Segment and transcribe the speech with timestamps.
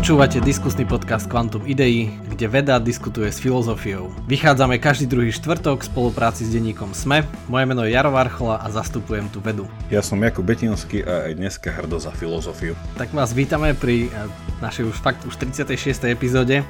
[0.00, 4.08] Počúvate diskusný podcast Quantum Idei, kde veda diskutuje s filozofiou.
[4.24, 7.28] Vychádzame každý druhý štvrtok v spolupráci s denníkom SME.
[7.52, 9.68] Moje meno je Jaro Varchola a zastupujem tu vedu.
[9.92, 12.72] Ja som Jakub Betinský a aj dneska hrdo za filozofiu.
[12.96, 14.24] Tak vás vítame pri eh,
[14.64, 15.76] našej už fakt už 36.
[16.08, 16.64] epizóde.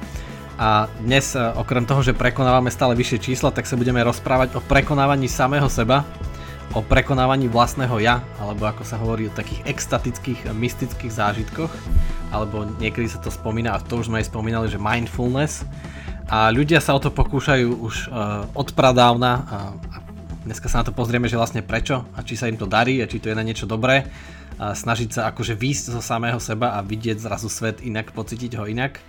[0.59, 4.61] A dnes eh, okrem toho, že prekonávame stále vyššie čísla, tak sa budeme rozprávať o
[4.67, 6.03] prekonávaní samého seba,
[6.75, 11.71] o prekonávaní vlastného ja, alebo ako sa hovorí o takých extatických, mystických zážitkoch
[12.31, 15.67] alebo niekedy sa to spomína, a to už sme aj spomínali, že mindfulness.
[16.31, 19.97] A ľudia sa o to pokúšajú už uh, od pradávna a, a
[20.47, 23.09] dneska sa na to pozrieme, že vlastne prečo a či sa im to darí a
[23.11, 24.07] či to je na niečo dobré.
[24.55, 28.63] A snažiť sa akože výjsť zo samého seba a vidieť zrazu svet inak, pocítiť ho
[28.63, 29.03] inak.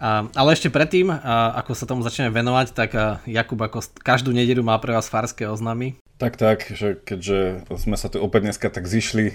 [0.00, 4.34] A, ale ešte predtým, a, ako sa tomu začneme venovať, tak a, Jakub ako každú
[4.34, 5.98] nedelu má pre vás farské oznamy.
[6.14, 9.34] Tak, tak, že keďže sme sa tu opäť dneska tak zišli.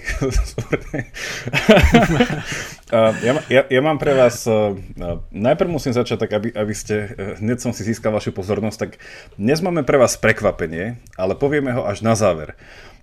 [3.20, 4.48] ja, ja, ja mám pre vás,
[5.28, 8.96] najprv musím začať tak, aby, aby ste, hneď som si získal vašu pozornosť, tak
[9.36, 12.56] dnes máme pre vás prekvapenie, ale povieme ho až na záver.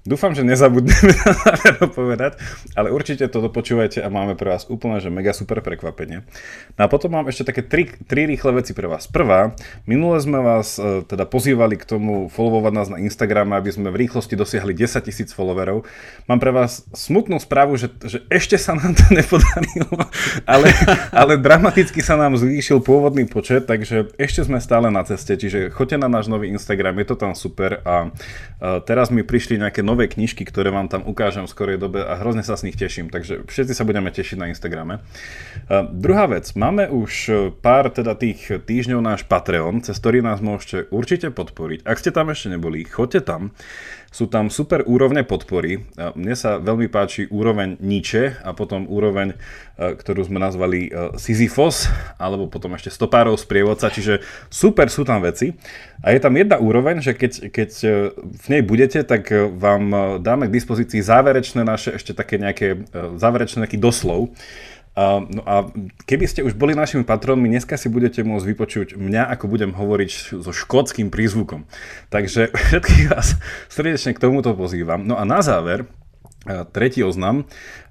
[0.03, 2.31] Dúfam, že nezabudneme na záver povedať,
[2.77, 6.27] ale určite to dopočúvajte a máme pre vás úplne, že mega super prekvapenie.
[6.75, 9.09] No a potom mám ešte také tri, tri rýchle veci pre vás.
[9.09, 9.55] Prvá,
[9.87, 14.05] minule sme vás e, teda pozývali k tomu followovať nás na Instagrame, aby sme v
[14.05, 15.87] rýchlosti dosiahli 10 tisíc followerov.
[16.27, 19.91] Mám pre vás smutnú správu, že, že ešte sa nám to nepodarilo,
[20.43, 20.69] ale,
[21.15, 25.97] ale dramaticky sa nám zvýšil pôvodný počet, takže ešte sme stále na ceste, čiže choďte
[26.03, 28.11] na náš nový Instagram, je to tam super a
[28.61, 32.05] e, teraz mi prišli nejaké nové nové knižky, ktoré vám tam ukážem v skorej dobe
[32.05, 35.01] a hrozne sa z nich teším, takže všetci sa budeme tešiť na Instagrame.
[35.65, 37.33] Uh, druhá vec, máme už
[37.65, 41.81] pár teda tých týždňov náš Patreon, cez ktorý nás môžete určite podporiť.
[41.81, 43.57] Ak ste tam ešte neboli, choďte tam.
[44.07, 45.83] Sú tam super úrovne podpory.
[46.15, 51.91] Mne sa veľmi páči úroveň Nietzsche a potom úroveň, e, ktorú sme nazvali e, Sisyphos,
[52.15, 55.53] alebo potom ešte stopárov sprievodca, čiže super sú tam veci.
[55.99, 59.27] A je tam jedna úroveň, že keď, keď e, v nej budete, tak
[59.59, 62.87] vám dáme k dispozícii záverečné naše ešte také nejaké,
[63.19, 64.31] záverečné nejaký doslov,
[64.97, 65.69] no a
[66.09, 70.41] keby ste už boli našimi patronmi, dneska si budete môcť vypočuť mňa, ako budem hovoriť
[70.41, 71.69] so škótským prízvukom.
[72.09, 73.37] Takže všetkých vás
[73.69, 75.05] srdečne k tomuto pozývam.
[75.05, 75.85] No a na záver,
[76.73, 77.45] tretí oznam,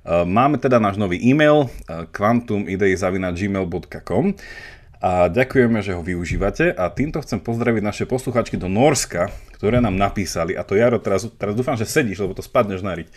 [0.07, 1.71] máme teda náš nový e-mail
[2.11, 4.35] quantumidei.gmail.com
[4.97, 9.29] a ďakujeme, že ho využívate a týmto chcem pozdraviť naše posluchačky do Norska,
[9.61, 12.97] ktoré nám napísali, a to Jaro, teraz, teraz dúfam, že sedíš, lebo to spadneš na
[12.97, 13.09] riť,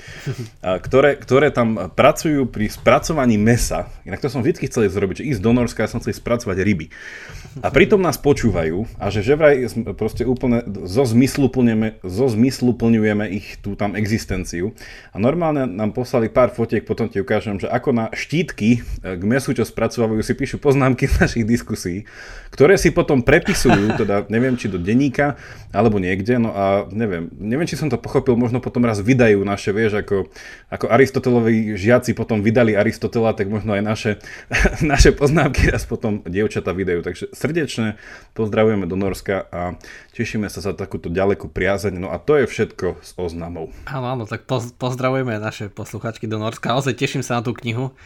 [0.83, 5.41] ktoré, ktoré tam pracujú pri spracovaní mesa, inak to som vždy chcel zrobiť, že ísť
[5.41, 6.88] do Norska, ja som chcel spracovať ryby.
[7.66, 9.57] A pritom nás počúvajú a že že vraj
[9.94, 14.73] proste úplne zo zmyslu, plňujeme, zo zmyslu plňujeme ich tú tam existenciu.
[15.13, 19.21] A normálne nám poslali pár fotiek, potom ti ukážem, že ako na štítky e, k
[19.25, 22.06] mesu, čo spracovajú, si píšu poznámky z našich diskusí,
[22.53, 25.38] ktoré si potom prepisujú, teda neviem, či do denníka,
[25.73, 29.41] alebo niekde niekde, no a neviem, neviem, či som to pochopil, možno potom raz vydajú
[29.41, 30.29] naše, vieš, ako,
[30.69, 34.12] ako Aristotelovi žiaci potom vydali Aristotela, tak možno aj naše,
[34.94, 37.01] naše poznámky raz potom dievčata vydajú.
[37.01, 37.97] Takže srdečne
[38.38, 39.73] pozdravujeme do Norska a
[40.13, 41.97] tešíme sa za takúto ďalekú priazeň.
[41.97, 43.73] No a to je všetko s oznamou.
[43.89, 44.45] Áno, áno, tak
[44.78, 46.78] pozdravujeme naše posluchačky do Norska.
[46.78, 47.97] Ozaj teším sa na tú knihu.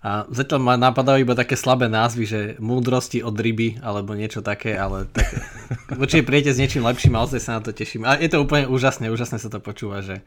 [0.00, 4.72] A zatiaľ ma napadajú iba také slabé názvy, že múdrosti od ryby, alebo niečo také,
[4.72, 5.28] ale tak
[6.02, 8.08] určite prijete s niečím lepším a ozaj sa na to teším.
[8.08, 10.24] A je to úplne úžasné, úžasné sa to počúva, že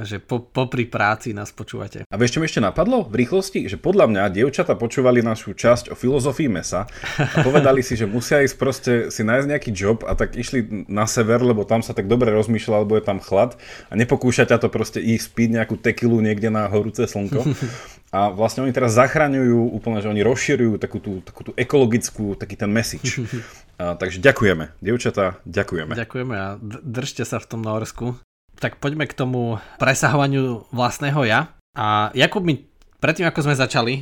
[0.00, 2.08] že po, popri práci nás počúvate.
[2.08, 3.68] A vieš, čo mi ešte napadlo v rýchlosti?
[3.68, 6.88] Že podľa mňa dievčata počúvali našu časť o filozofii mesa
[7.20, 11.04] a povedali si, že musia ísť proste si nájsť nejaký job a tak išli na
[11.04, 14.68] sever, lebo tam sa tak dobre rozmýšľa, lebo je tam chlad a nepokúša ťa to
[14.72, 17.44] proste ísť piť nejakú tekilu niekde na horúce slnko.
[18.08, 22.56] A vlastne oni teraz zachraňujú úplne, že oni rozširujú takú tú, takú tú ekologickú, taký
[22.56, 23.20] ten message.
[23.78, 25.94] A, takže ďakujeme, dievčatá, ďakujeme.
[25.94, 28.18] Ďakujeme a držte sa v tom Norsku
[28.58, 31.54] tak poďme k tomu presahovaniu vlastného ja.
[31.78, 32.66] A Jakub mi
[32.98, 33.94] predtým, ako sme začali,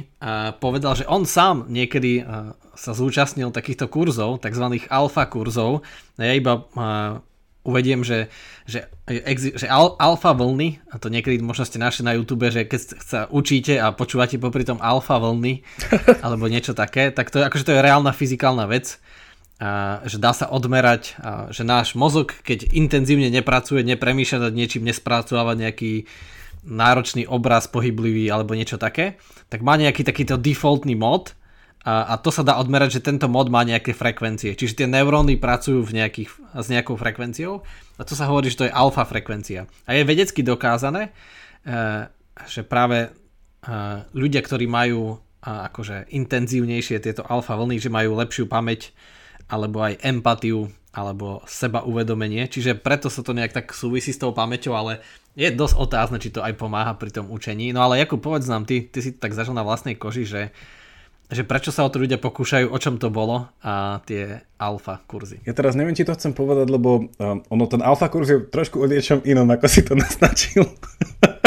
[0.59, 2.25] povedal, že on sám niekedy
[2.77, 4.81] sa zúčastnil takýchto kurzov, tzv.
[4.89, 5.85] alfa kurzov.
[6.17, 6.65] Ja iba
[7.67, 8.31] uvediem, že,
[8.65, 8.87] že,
[9.35, 13.21] že al, alfa vlny, a to niekedy možno ste našli na YouTube, že keď sa
[13.27, 15.67] učíte a počúvate popri tom alfa vlny,
[16.25, 19.03] alebo niečo také, tak to, akože to je reálna fyzikálna vec.
[19.57, 24.85] A, že dá sa odmerať, a, že náš mozog, keď intenzívne nepracuje, nepremýšľa nad niečím,
[24.85, 26.07] nespracováva nejaký
[26.67, 29.17] náročný obraz pohyblivý alebo niečo také,
[29.49, 31.33] tak má nejaký takýto defaultný mod
[31.87, 34.59] a, a to sa dá odmerať, že tento mod má nejaké frekvencie.
[34.59, 37.63] Čiže tie neuróny pracujú v nejakých, s nejakou frekvenciou
[37.95, 39.71] a to sa hovorí, že to je alfa frekvencia.
[39.87, 41.15] A je vedecky dokázané,
[41.63, 42.11] e,
[42.51, 43.09] že práve e,
[44.19, 48.91] ľudia, ktorí majú a akože intenzívnejšie tieto alfa vlny, že majú lepšiu pamäť
[49.47, 54.35] alebo aj empatiu alebo seba uvedomenie, čiže preto sa to nejak tak súvisí s tou
[54.35, 55.05] pamäťou, ale
[55.39, 57.71] je dosť otázne, či to aj pomáha pri tom učení.
[57.71, 60.41] No ale Jakub, povedz nám, ty, ty si tak zažil na vlastnej koži, že
[61.27, 65.43] že prečo sa o to ľudia pokúšajú, o čom to bolo a tie alfa kurzy.
[65.43, 68.79] Ja teraz neviem, či to chcem povedať, lebo um, ono ten alfa kurz je trošku
[68.79, 70.63] o niečom inom, ako si to naznačil.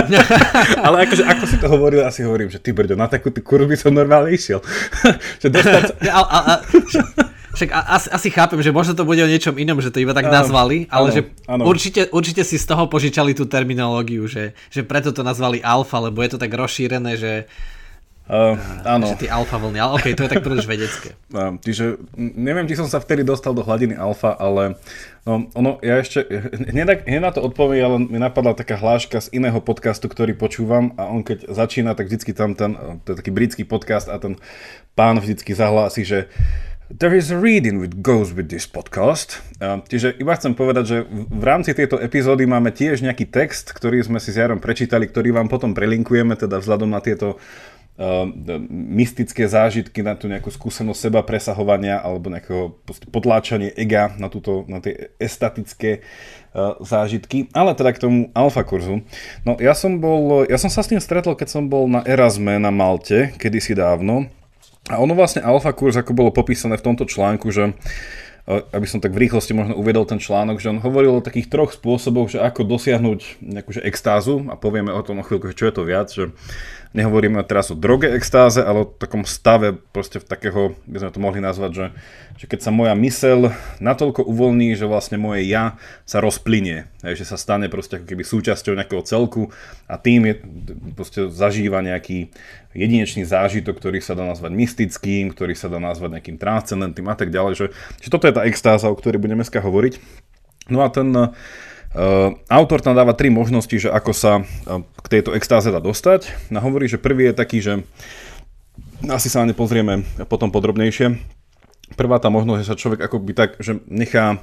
[0.86, 3.76] Ale akože, ako si to hovoril, asi hovorím, že ty brďo, na takú kurz by
[3.80, 4.60] som normálne išiel.
[5.42, 5.94] že dostať sa...
[6.12, 6.54] a, a, a,
[7.56, 10.30] však asi, asi chápem, že možno to bude o niečom inom, že to iba tak
[10.30, 11.64] áno, nazvali, ale áno, že áno.
[11.66, 16.22] Určite, určite si z toho požičali tú terminológiu, že, že preto to nazvali alfa, lebo
[16.22, 17.32] je to tak rozšírené, že
[18.30, 18.54] Uh,
[18.86, 19.18] áno.
[19.18, 21.18] Ty alfa vlny, ale okej, okay, to je tak príliš vedecké.
[21.34, 24.78] Uh, čiže neviem, či som sa vtedy dostal do hladiny alfa, ale
[25.26, 26.30] no, ono, ja ešte,
[26.70, 31.10] hneď, na to odpoviem, ale mi napadla taká hláška z iného podcastu, ktorý počúvam a
[31.10, 34.38] on keď začína, tak vždycky tam ten, to je taký britský podcast a ten
[34.94, 36.20] pán vždycky zahlási, že
[36.90, 39.46] There is a reading which goes with this podcast.
[39.62, 44.02] Uh, čiže iba chcem povedať, že v rámci tejto epizódy máme tiež nejaký text, ktorý
[44.02, 47.38] sme si s Jarom prečítali, ktorý vám potom prelinkujeme, teda vzhľadom na tieto
[48.72, 52.80] mystické zážitky, na tú nejakú skúsenosť seba presahovania alebo nejakého
[53.12, 56.00] potláčanie ega na, túto, na tie estatické
[56.56, 57.52] uh, zážitky.
[57.52, 59.04] Ale teda k tomu alfa kurzu.
[59.44, 62.56] No ja som bol, ja som sa s tým stretol, keď som bol na Erasme
[62.56, 64.32] na Malte, kedysi dávno.
[64.88, 67.76] A ono vlastne alfa kurz, ako bolo popísané v tomto článku, že
[68.50, 71.70] aby som tak v rýchlosti možno uvedol ten článok, že on hovoril o takých troch
[71.70, 75.76] spôsoboch, že ako dosiahnuť nejakú že extázu a povieme o tom o chvíľku, čo je
[75.78, 76.34] to viac, že
[76.98, 81.22] nehovoríme teraz o droge extáze, ale o takom stave proste v takého, by sme to
[81.22, 81.86] mohli nazvať, že,
[82.40, 83.52] že keď sa moja mysel
[83.84, 85.76] natoľko uvoľní, že vlastne moje ja
[86.08, 89.52] sa rozplynie, že sa stane proste ako keby súčasťou nejakého celku
[89.92, 90.34] a tým je,
[90.96, 92.32] proste zažíva nejaký
[92.72, 97.28] jedinečný zážitok, ktorý sa dá nazvať mystickým, ktorý sa dá nazvať nejakým transcendentným a tak
[97.28, 97.66] ďalej, že,
[98.00, 100.00] že toto je tá extáza, o ktorej budeme dneska hovoriť.
[100.72, 101.12] No a ten
[101.90, 106.30] Uh, autor tam dáva tri možnosti, že ako sa uh, k tejto extáze dá dostať.
[106.54, 107.82] No hovorí, že prvý je taký, že
[109.10, 111.39] asi sa na ne pozrieme potom podrobnejšie.
[111.98, 114.42] Prvá tá možnosť, že sa človek akoby tak, že nechá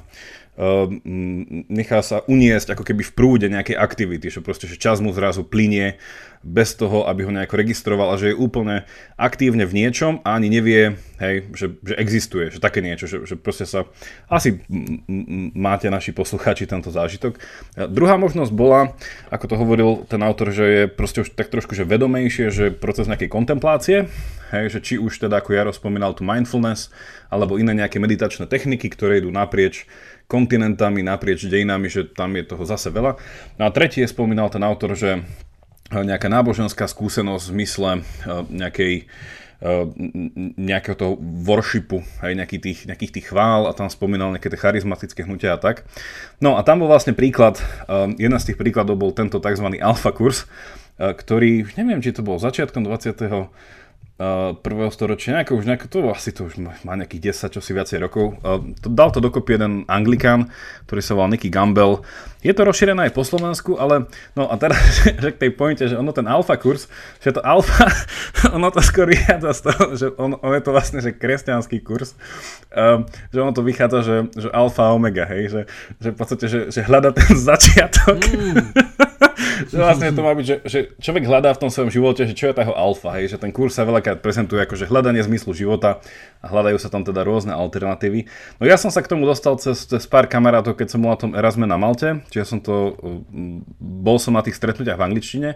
[1.69, 5.45] nechá sa uniesť ako keby v prúde nejakej aktivity, že proste, že čas mu zrazu
[5.45, 6.01] plinie
[6.41, 8.85] bez toho, aby ho nejako registroval a že je úplne
[9.17, 13.35] aktívne v niečom a ani nevie, hej, že, že existuje, že také niečo, že, že
[13.37, 13.85] proste sa,
[14.29, 14.61] asi
[15.53, 17.37] máte naši poslucháči tento zážitok.
[17.77, 18.97] A druhá možnosť bola,
[19.29, 23.05] ako to hovoril ten autor, že je proste už tak trošku že vedomejšie, že proces
[23.05, 23.97] nejakej kontemplácie,
[24.53, 26.89] hej, že či už teda, ako Jaro spomínal, tu mindfulness,
[27.27, 29.85] alebo iné nejaké meditačné techniky, ktoré idú naprieč
[30.27, 33.15] kontinentami, naprieč dejinami, že tam je toho zase veľa.
[33.55, 35.23] No a tretí je spomínal ten autor, že eh,
[35.91, 38.01] nejaká náboženská skúsenosť v zmysle eh,
[38.51, 38.93] nejakej
[39.63, 39.85] eh,
[40.59, 41.13] nejakého toho
[41.47, 45.59] worshipu, aj nejakých tých, nejakých tých chvál a tam spomínal nejaké tie charizmatické hnutia a
[45.59, 45.87] tak.
[46.43, 47.57] No a tam bol vlastne príklad,
[48.21, 49.65] jeden z tých príkladov bol tento tzv.
[49.81, 50.45] alfa kurz,
[51.01, 53.49] ktorý, neviem, či to bol začiatkom 20
[54.65, 58.41] prvého storočia, nejako už nejako, to asi to už má nejakých 10, čo viacej rokov.
[58.41, 60.49] Uh, to, dal to dokopy jeden Anglikán,
[60.89, 62.01] ktorý sa volal Nicky Gamble.
[62.47, 64.79] Je to rozšírené aj po Slovensku, ale no a teraz,
[65.23, 66.87] že k tej pointe, že ono ten alfa kurz,
[67.19, 67.91] že to alfa,
[68.55, 72.15] ono to skôr vychádza z toho, že on, on je to vlastne že kresťanský kurz,
[72.71, 73.03] um,
[73.35, 75.61] že ono to vychádza, že, že alfa omega, hej, že,
[75.99, 78.15] že v podstate, že, že hľada ten začiatok.
[78.15, 78.71] Mm.
[79.69, 82.47] že vlastne to má byť, že, že človek hľadá v tom svojom živote, že čo
[82.47, 85.51] je tá jeho alfa, hej, že ten kurz sa veľakrát prezentuje ako že hľadanie zmyslu
[85.51, 85.99] života
[86.41, 88.29] a hľadajú sa tam teda rôzne alternatívy.
[88.61, 91.19] No ja som sa k tomu dostal cez, cez pár kamarátov, keď som bol na
[91.19, 92.93] tom Erasme na Malte, čiže som to,
[93.81, 95.49] bol som na tých stretnutiach v angličtine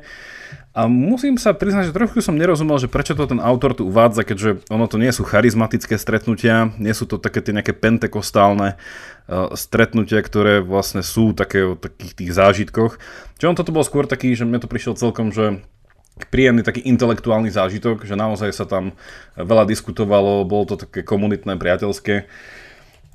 [0.74, 4.26] a musím sa priznať, že trochu som nerozumel, že prečo to ten autor tu uvádza,
[4.26, 9.54] keďže ono to nie sú charizmatické stretnutia, nie sú to také tie nejaké pentekostálne uh,
[9.54, 12.98] stretnutia, ktoré vlastne sú také o takých tých zážitkoch.
[13.38, 15.62] Čiže on toto bol skôr taký, že mne to prišiel celkom, že
[16.32, 18.96] príjemný taký intelektuálny zážitok, že naozaj sa tam
[19.36, 22.32] veľa diskutovalo, bolo to také komunitné, priateľské.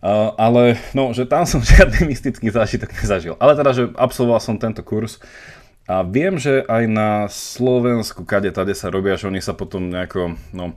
[0.05, 3.35] Uh, ale no, že tam som žiadny mystický zážitok nezažil.
[3.41, 5.19] Ale teda, že absolvoval som tento kurz
[5.87, 10.35] a viem, že aj na Slovensku, kade tade sa robia, že oni sa potom nejako,
[10.51, 10.75] no,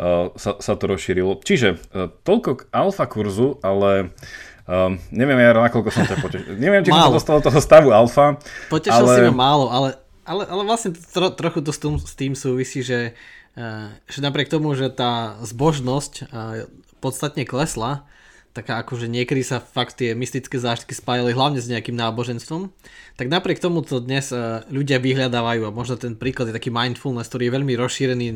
[0.00, 1.44] uh, sa, sa to rozšírilo.
[1.44, 4.16] Čiže uh, toľko k alfa kurzu, ale
[4.64, 6.56] uh, neviem ja, nakoľko som ťa potešil.
[6.64, 7.12] Neviem, či málo.
[7.12, 8.40] som sa dostal do toho stavu alfa.
[8.72, 9.12] Potešil ale...
[9.12, 12.80] si ma málo, ale, ale, ale vlastne tro, trochu to s tým, s tým súvisí,
[12.80, 13.12] že,
[13.60, 16.64] uh, že napriek tomu, že tá zbožnosť uh,
[17.04, 18.08] podstatne klesla,
[18.56, 22.72] taká akože niekedy sa fakt tie mystické zážitky spájali hlavne s nejakým náboženstvom,
[23.20, 27.28] tak napriek tomu to dnes uh, ľudia vyhľadávajú a možno ten príklad je taký mindfulness,
[27.28, 28.28] ktorý je veľmi rozšírený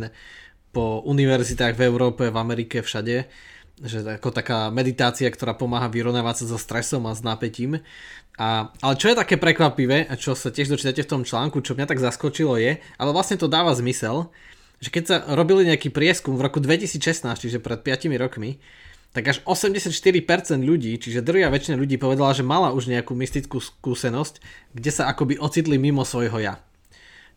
[0.77, 3.27] po univerzitách v Európe, v Amerike, všade,
[3.81, 7.81] že ako taká meditácia, ktorá pomáha vyrovnávať sa so stresom a s napätím.
[8.37, 11.75] A, ale čo je také prekvapivé, a čo sa tiež dočítate v tom článku, čo
[11.75, 14.31] mňa tak zaskočilo je, ale vlastne to dáva zmysel,
[14.81, 18.57] že keď sa robili nejaký prieskum v roku 2016, čiže pred 5 rokmi,
[19.11, 19.91] tak až 84%
[20.63, 24.39] ľudí, čiže drvia väčšina ľudí povedala, že mala už nejakú mystickú skúsenosť,
[24.71, 26.63] kde sa akoby ocitli mimo svojho ja.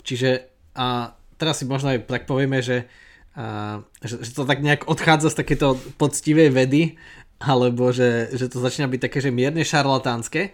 [0.05, 2.85] Čiže a teraz si možno aj tak povieme, že,
[3.33, 6.97] a, že, že to tak nejak odchádza z takéto poctivej vedy,
[7.41, 10.53] alebo že, že to začína byť také, že mierne šarlatánske,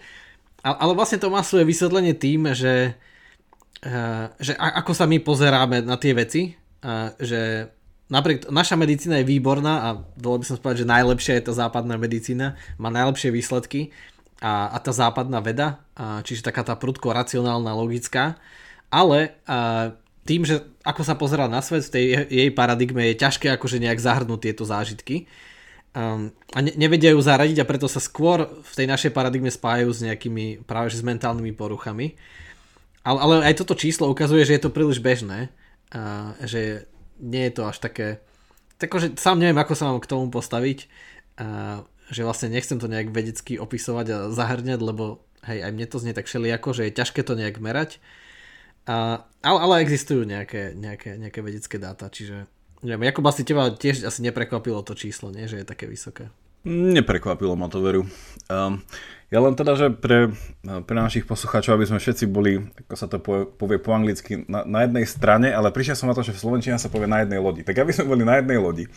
[0.63, 2.99] ale vlastne to má svoje vysvetlenie tým, že,
[4.39, 6.59] že ako sa my pozeráme na tie veci,
[7.19, 7.71] že
[8.09, 11.95] napriek naša medicína je výborná a bolo by som povedať, že najlepšia je tá západná
[11.95, 13.93] medicína, má najlepšie výsledky.
[14.39, 18.39] A, a tá západná veda, a, čiže taká tá prudko racionálna, logická,
[18.87, 19.91] ale a,
[20.23, 23.99] tým, že ako sa pozerá na svet v tej jej paradigme je ťažké akože nejak
[23.99, 25.27] zahrnúť tieto zážitky.
[25.89, 29.89] Um, a ne, nevedia ju zaradiť a preto sa skôr v tej našej paradigme spájajú
[29.89, 32.13] s nejakými práve s mentálnymi poruchami.
[33.01, 35.49] Ale, ale aj toto číslo ukazuje, že je to príliš bežné,
[35.89, 36.85] a, že
[37.19, 38.23] nie je to až také...
[38.79, 40.87] Takže sám neviem, ako sa mám k tomu postaviť,
[41.39, 46.01] a, že vlastne nechcem to nejak vedecky opisovať a zahrňať, lebo hej, aj mne to
[46.01, 47.99] znie tak všelijako, že je ťažké to nejak merať.
[48.87, 52.49] A, ale, ale existujú nejaké, nejaké, nejaké vedecké dáta, čiže
[52.79, 55.51] Neviem, Jakub, asi teba tiež asi neprekvapilo to číslo, nie?
[55.51, 56.31] že je také vysoké.
[56.63, 58.07] Neprekvapilo ma to, veru.
[58.47, 58.79] Um,
[59.29, 60.33] ja len teda, že pre,
[60.65, 64.89] pre našich poslucháčov, aby sme všetci boli, ako sa to povie, po anglicky, na, na
[64.89, 67.61] jednej strane, ale prišiel som na to, že v Slovenčine sa povie na jednej lodi.
[67.61, 68.89] Tak aby sme boli na jednej lodi.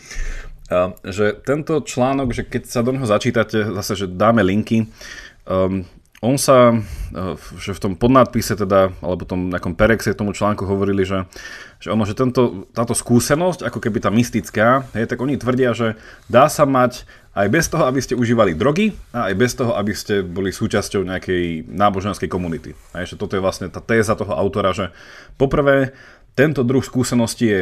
[1.05, 4.89] Že tento článok, že keď sa do neho začítate, zase, že dáme linky,
[5.45, 5.85] um,
[6.23, 11.03] on sa, eh, že v tom podnádpise teda, alebo tom nejakom perexe tomu článku hovorili,
[11.03, 11.27] že,
[11.83, 15.99] že ono, že tento, táto skúsenosť, ako keby tá mystická, je, tak oni tvrdia, že
[16.31, 17.03] dá sa mať
[17.35, 21.03] aj bez toho, aby ste užívali drogy a aj bez toho, aby ste boli súčasťou
[21.03, 22.77] nejakej náboženskej komunity.
[22.95, 24.93] A že toto je vlastne tá téza toho autora, že
[25.35, 25.91] poprvé,
[26.37, 27.61] tento druh skúsenosti je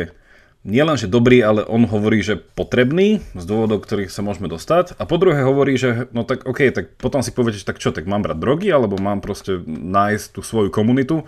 [0.62, 4.98] nielen, že dobrý, ale on hovorí, že potrebný z dôvodov, ktorých sa môžeme dostať.
[5.02, 7.90] A po druhé hovorí, že no tak OK, tak potom si poviete, že tak čo,
[7.90, 11.26] tak mám brať drogy, alebo mám proste nájsť tú svoju komunitu.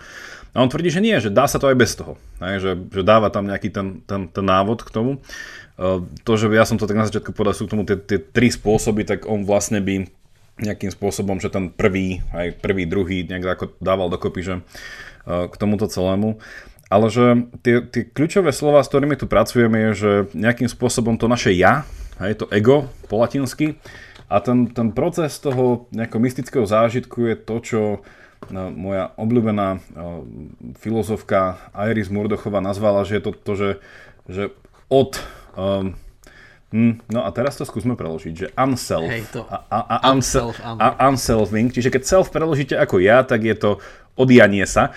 [0.54, 2.14] A on tvrdí, že nie, že dá sa to aj bez toho.
[2.38, 5.18] Aj, že, že dáva tam nejaký ten, ten, ten návod k tomu.
[5.74, 8.22] Uh, to, že ja som to tak na začiatku povedal, sú k tomu tie, tie
[8.22, 10.06] tri spôsoby, tak on vlastne by
[10.62, 15.90] nejakým spôsobom, že ten prvý, aj prvý, druhý nejak dával dokopy, že uh, k tomuto
[15.90, 16.38] celému.
[16.92, 21.26] Ale že tie, tie kľúčové slova, s ktorými tu pracujeme, je, že nejakým spôsobom to
[21.26, 21.88] naše ja,
[22.20, 23.80] hej, to ego po latinsky,
[24.28, 27.80] a ten, ten proces toho nejakého mystického zážitku je to, čo
[28.48, 29.80] no, moja obľúbená uh,
[30.80, 33.70] filozofka Iris Murdochová nazvala, že je to to, že,
[34.26, 34.44] že
[34.88, 35.20] od
[35.54, 35.92] um,
[37.06, 39.06] no a teraz to skúsme preložiť, že unself.
[39.06, 39.46] Hej, to.
[39.46, 43.70] A, a, a, unself, a, unselfing, čiže keď self preložíte ako ja, tak je to
[44.14, 44.94] odjanie sa,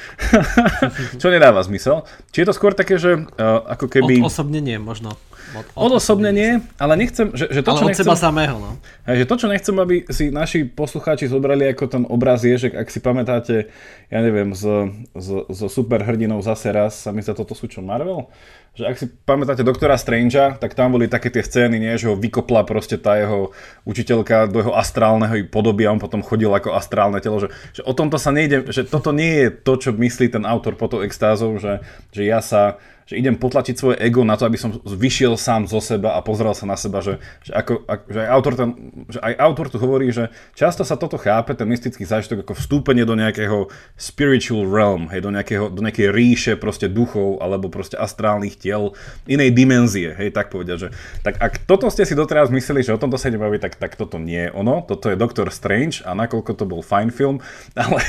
[1.22, 2.06] čo nedáva zmysel.
[2.30, 4.22] Či je to skôr také, že uh, ako keby...
[4.22, 5.18] Odosobnenie možno.
[5.56, 8.72] Od, od osobnenie, ale nechcem, že, že to, ale čo od nechcem, seba samého, no.
[9.08, 12.92] Že to, čo nechcem, aby si naši poslucháči zobrali ako ten obraz je, že ak
[12.92, 13.72] si pamätáte,
[14.12, 18.27] ja neviem, z, z, z superhrdinou zase raz, sa mi sa toto sú čo, Marvel?
[18.75, 22.20] Že ak si pamätáte doktora Strangea, tak tam boli také tie scény, nie, že ho
[22.20, 23.56] vykopla proste tá jeho
[23.88, 27.96] učiteľka do jeho astrálneho podoby a on potom chodil ako astrálne telo, že, že o
[27.96, 31.56] tomto sa nejde, že toto nie je to, čo myslí ten autor po tou extázou,
[31.58, 32.77] že, že ja sa
[33.08, 36.52] že idem potlačiť svoje ego na to, aby som vyšiel sám zo seba a pozrel
[36.52, 38.70] sa na seba, že, že, ako, že, aj autor ten,
[39.08, 43.08] že aj autor tu hovorí, že často sa toto chápe, ten mystický zážitok, ako vstúpenie
[43.08, 48.60] do nejakého spiritual realm, hej, do, nejakého, do nejakej ríše proste duchov alebo proste astrálnych
[48.60, 48.92] tiel,
[49.24, 50.90] inej dimenzie, hej, tak povedať, že
[51.24, 54.20] tak ak toto ste si doteraz mysleli, že o tomto sa nebaví, tak, tak toto
[54.20, 57.40] nie je ono, toto je Doctor Strange a nakoľko to bol fajn film,
[57.80, 58.04] ale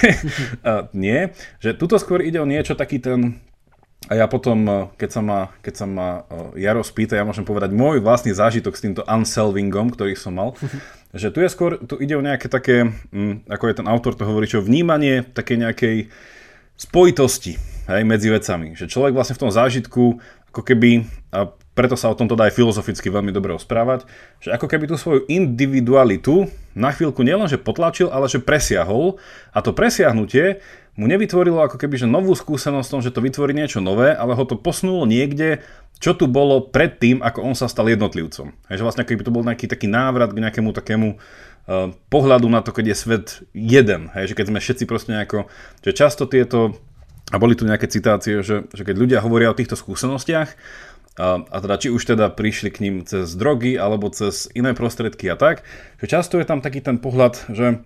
[1.07, 1.31] nie,
[1.63, 3.39] že tuto skôr ide o niečo taký ten,
[4.09, 7.45] a ja potom, eh, keď sa ma, keď sa ma eh, Jaro spýta, ja môžem
[7.45, 10.57] povedať môj vlastný zážitok s týmto unselvingom, ktorý som mal.
[11.17, 14.29] že tu je skôr, tu ide o nejaké také, hm, ako je ten autor to
[14.29, 16.09] hovorí, čo vnímanie také nejakej
[16.79, 17.57] spojitosti
[17.89, 18.77] hej, medzi vecami.
[18.77, 20.05] Že človek vlastne v tom zážitku,
[20.53, 24.03] ako keby, a preto sa o tomto dá aj filozoficky veľmi dobre rozprávať,
[24.43, 29.23] že ako keby tú svoju individualitu na chvíľku nielenže potlačil, ale že presiahol
[29.55, 30.59] a to presiahnutie
[30.99, 34.43] mu nevytvorilo ako keby že novú skúsenosť tom, že to vytvorí niečo nové, ale ho
[34.43, 35.63] to posunulo niekde,
[36.03, 38.51] čo tu bolo pred tým, ako on sa stal jednotlivcom.
[38.67, 42.67] Hej, že vlastne keby to bol nejaký taký návrat k nejakému takému uh, pohľadu na
[42.67, 44.11] to, keď je svet jeden.
[44.11, 45.47] Hej, že keď sme všetci proste nejako,
[45.87, 46.75] že často tieto,
[47.31, 50.51] a boli tu nejaké citácie, že, že keď ľudia hovoria o týchto skúsenostiach,
[51.19, 55.35] a teda či už teda prišli k ním cez drogy alebo cez iné prostredky a
[55.35, 55.67] tak,
[55.99, 57.83] že často je tam taký ten pohľad, že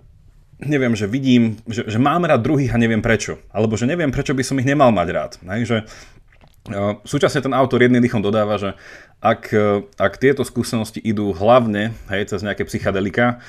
[0.63, 3.39] neviem, že vidím, že, že mám rád druhých a neviem prečo.
[3.51, 5.33] Alebo že neviem, prečo by som ich nemal mať rád.
[5.47, 8.79] Hej, uh, súčasne ten autor jedným dýchom dodáva, že
[9.19, 13.43] ak, uh, ak tieto skúsenosti idú hlavne hej, cez nejaké psychadelika,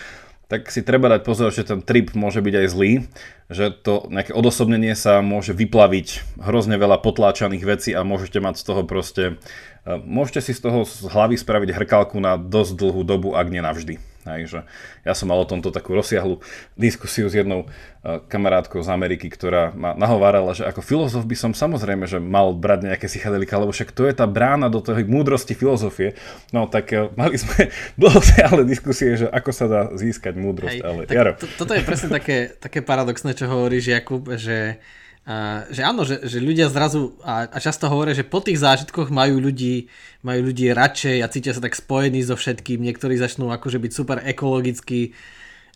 [0.54, 2.92] tak si treba dať pozor, že ten trip môže byť aj zlý,
[3.50, 8.64] že to nejaké odosobnenie sa môže vyplaviť hrozne veľa potláčaných vecí a môžete mať z
[8.70, 9.24] toho proste,
[9.90, 13.66] e, môžete si z toho z hlavy spraviť hrkalku na dosť dlhú dobu, ak nie
[13.66, 14.13] navždy.
[14.24, 14.64] Takže
[15.04, 16.40] ja som mal o tomto takú rozsiahlu
[16.80, 21.52] diskusiu s jednou uh, kamarátkou z Ameriky, ktorá ma nahovárala, že ako filozof by som
[21.52, 25.54] samozrejme, že mal brať nejaké psychedelika, lebo však to je tá brána do tej múdrosti
[25.54, 26.16] filozofie.
[26.56, 27.70] No tak uh, mali sme
[28.02, 30.80] dlhosiahle diskusie, že ako sa dá získať múdrosť.
[30.80, 31.32] Hej, ale, tak Jaro.
[31.38, 34.80] To, toto je presne také, také paradoxné, čo hovoríš Jakub, že
[35.72, 39.40] že áno, že, že ľudia zrazu a, a často hovoria, že po tých zážitkoch majú
[39.40, 39.88] ľudí,
[40.20, 42.84] majú ľudí radšej a cítia sa tak spojení so všetkým.
[42.84, 45.16] Niektorí začnú akože byť super ekologickí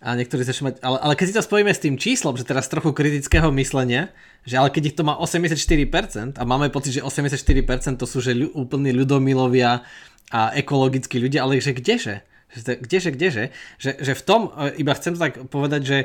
[0.03, 0.75] a niektorí začnú mať...
[0.83, 4.11] Ale, ale keď si to spojíme s tým číslom, že teraz trochu kritického myslenia,
[4.43, 8.35] že ale keď ich to má 84% a máme pocit, že 84% to sú že
[8.35, 9.81] ľu, úplní ľudomilovia
[10.27, 12.21] a ekologickí ľudia, ale že kdeže?
[12.51, 13.43] Že, kdeže, kdeže?
[13.79, 15.97] Že, že v tom, e, iba chcem tak povedať, že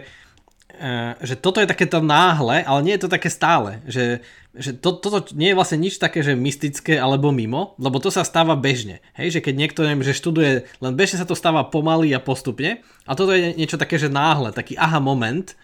[1.20, 3.84] že toto je takéto náhle, ale nie je to také stále.
[3.84, 4.24] Že,
[4.56, 8.24] že to, toto nie je vlastne nič také, že mystické alebo mimo, lebo to sa
[8.24, 9.04] stáva bežne.
[9.12, 12.80] Hej, že keď niekto neviem, že študuje, len bežne sa to stáva pomaly a postupne.
[13.04, 15.54] A toto je niečo také, že náhle, taký aha moment,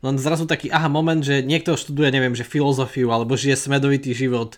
[0.00, 4.56] len zrazu taký aha moment, že niekto študuje, neviem, že filozofiu alebo žije smedovitý život,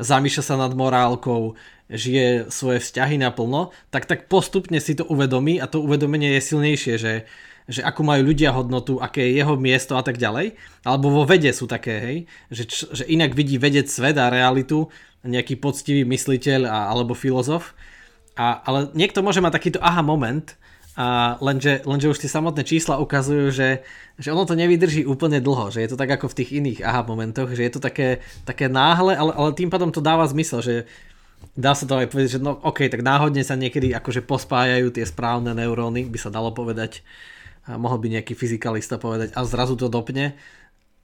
[0.00, 1.54] zamýšľa sa nad morálkou,
[1.90, 6.94] žije svoje vzťahy naplno, tak tak postupne si to uvedomí a to uvedomenie je silnejšie,
[6.98, 7.12] že
[7.70, 10.58] že akú majú ľudia hodnotu, aké je jeho miesto a tak ďalej.
[10.82, 12.16] Alebo vo vede sú také, hej,
[12.50, 14.90] že, že inak vidí vedec svet a realitu,
[15.22, 17.78] nejaký poctivý mysliteľ a, alebo filozof.
[18.34, 20.58] A, ale niekto môže mať takýto aha moment,
[20.98, 23.86] a lenže, lenže už tie samotné čísla ukazujú, že,
[24.18, 27.06] že ono to nevydrží úplne dlho, že je to tak ako v tých iných aha
[27.06, 30.90] momentoch, že je to také, také náhle, ale, ale tým pádom to dáva zmysel, že
[31.54, 35.06] dá sa to aj povedať, že no ok, tak náhodne sa niekedy akože pospájajú tie
[35.06, 37.06] správne neuróny, by sa dalo povedať,
[37.76, 40.34] mohol by nejaký fyzikalista povedať a zrazu to dopne,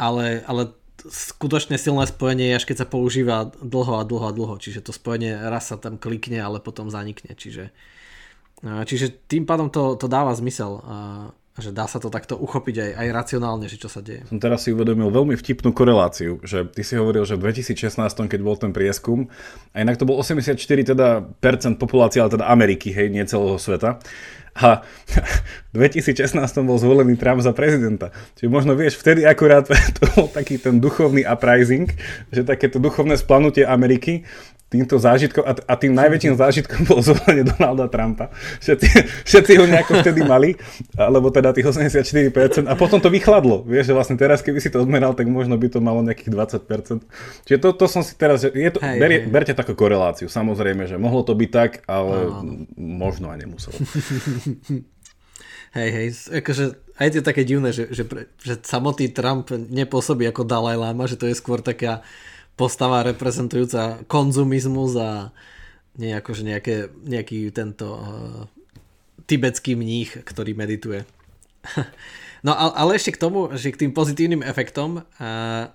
[0.00, 0.72] ale, ale
[1.04, 4.96] skutočne silné spojenie je až keď sa používa dlho a dlho a dlho, čiže to
[4.96, 7.70] spojenie raz sa tam klikne, ale potom zanikne, čiže,
[8.62, 10.80] čiže tým pádom to, to dáva zmysel
[11.56, 14.28] že dá sa to takto uchopiť aj, aj racionálne, že čo sa deje.
[14.28, 17.96] Som teraz si uvedomil veľmi vtipnú koreláciu, že ty si hovoril, že v 2016,
[18.28, 19.32] keď bol ten prieskum,
[19.72, 24.00] a inak to bol 84 teda percent populácie, ale teda Ameriky, hej, nie celého sveta,
[24.56, 24.80] a
[25.72, 26.32] v 2016
[26.64, 28.08] bol zvolený Trump za prezidenta.
[28.40, 31.92] Čiže možno vieš, vtedy akurát to bol taký ten duchovný uprising,
[32.32, 34.24] že takéto duchovné splanutie Ameriky,
[34.66, 38.34] týmto zážitkom a, a tým najväčším zážitkom bolo zvolenie Donalda Trumpa.
[38.58, 38.88] Všetci,
[39.22, 40.58] všetci ho nejako vtedy mali,
[40.98, 43.62] alebo teda tých 84% a potom to vychladlo.
[43.62, 47.06] Vieš, že vlastne teraz, keby si to odmeral, tak možno by to malo nejakých 20%.
[47.46, 49.30] Čiže to, to som si teraz, že je to, hej, berie, hej.
[49.30, 50.26] berte takú koreláciu.
[50.26, 52.66] Samozrejme, že mohlo to byť tak, ale no.
[52.74, 53.76] možno aj nemuselo.
[55.76, 56.08] Hej, hej,
[56.40, 56.64] akože
[56.96, 58.08] aj je také divné, že, že,
[58.40, 62.00] že samotný Trump nepôsobí ako Dalaj Lama, že to je skôr taká
[62.56, 65.30] postava reprezentujúca konzumizmus a
[65.96, 68.44] nie nejaké, nejaký tento uh,
[69.28, 71.04] tibetský mních, ktorý medituje.
[72.46, 75.72] no ale ešte k tomu, že k tým pozitívnym efektom, uh,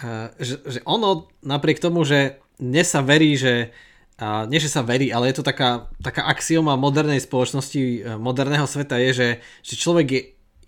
[0.00, 3.72] uh, že, že ono napriek tomu, že dnes sa verí, že
[4.16, 8.96] a nie, že sa verí, ale je to taká, taká axioma modernej spoločnosti, moderného sveta
[8.96, 9.28] je, že,
[9.60, 10.22] že človek je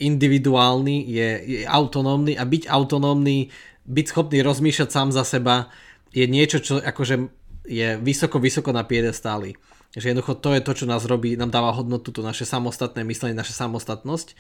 [0.05, 3.49] individuálny, je, je autonómny a byť autonómny
[3.89, 5.73] byť schopný rozmýšľať sám za seba
[6.13, 7.33] je niečo, čo akože
[7.69, 9.57] je vysoko, vysoko na piedestáli.
[9.97, 13.37] Že jednoducho to je to, čo nás robí, nám dáva hodnotu, to naše samostatné myslenie,
[13.37, 14.37] naša samostatnosť.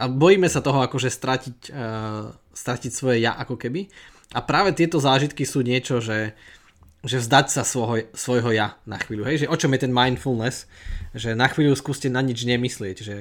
[0.00, 3.88] A bojíme sa toho akože stratiť, uh, stratiť svoje ja ako keby.
[4.36, 6.36] A práve tieto zážitky sú niečo, že,
[7.04, 9.24] že vzdať sa svojho, svojho ja na chvíľu.
[9.24, 9.44] Hej?
[9.44, 10.68] Že o čom je ten mindfulness?
[11.16, 12.96] Že na chvíľu skúste na nič nemyslieť.
[13.00, 13.16] Že,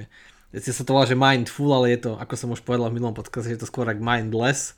[0.71, 3.55] sa to volá, že mindful, ale je to, ako som už povedal v minulom podcaste,
[3.55, 4.75] je to skôr ako mindless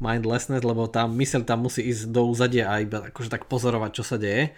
[0.00, 4.04] mindlessness, lebo tá myseľ tam musí ísť do úzadia a iba akože tak pozorovať, čo
[4.04, 4.56] sa deje.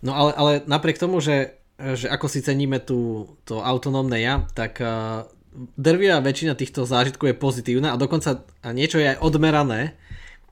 [0.00, 4.80] No ale, ale napriek tomu, že, že ako si ceníme tú, to autonómne ja, tak
[4.80, 5.28] uh,
[5.76, 9.94] drvia väčšina týchto zážitkov je pozitívna a dokonca niečo je aj odmerané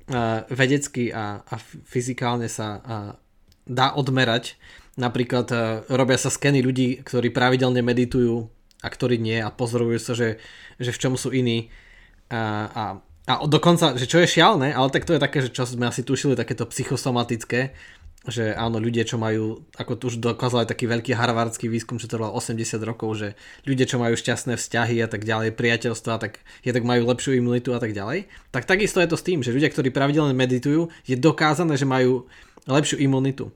[0.09, 1.55] uh, vedecky a, a
[1.88, 2.81] fyzikálne sa uh,
[3.64, 4.61] dá odmerať.
[4.96, 8.53] Napríklad uh, robia sa skeny ľudí, ktorí pravidelne meditujú
[8.85, 10.40] a ktorí nie a pozorujú sa, že,
[10.77, 11.72] že v čom sú iní.
[12.33, 12.85] Uh, a
[13.22, 16.02] a dokonca, že čo je šialné, ale tak to je také, že čo sme asi
[16.02, 17.70] tušili, takéto psychosomatické,
[18.22, 22.06] že áno, ľudia, čo majú, ako tu už dokázal aj taký veľký harvardský výskum, čo
[22.06, 23.28] trval 80 rokov, že
[23.66, 27.74] ľudia, čo majú šťastné vzťahy a tak ďalej, priateľstva, tak je tak majú lepšiu imunitu
[27.74, 28.30] a tak ďalej.
[28.54, 32.30] Tak takisto je to s tým, že ľudia, ktorí pravidelne meditujú, je dokázané, že majú
[32.70, 33.50] lepšiu imunitu.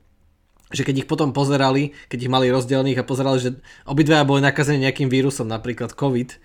[0.67, 3.55] Že keď ich potom pozerali, keď ich mali rozdelených a pozerali, že
[3.87, 6.35] obidvaja boli nakazení nejakým vírusom, napríklad COVID,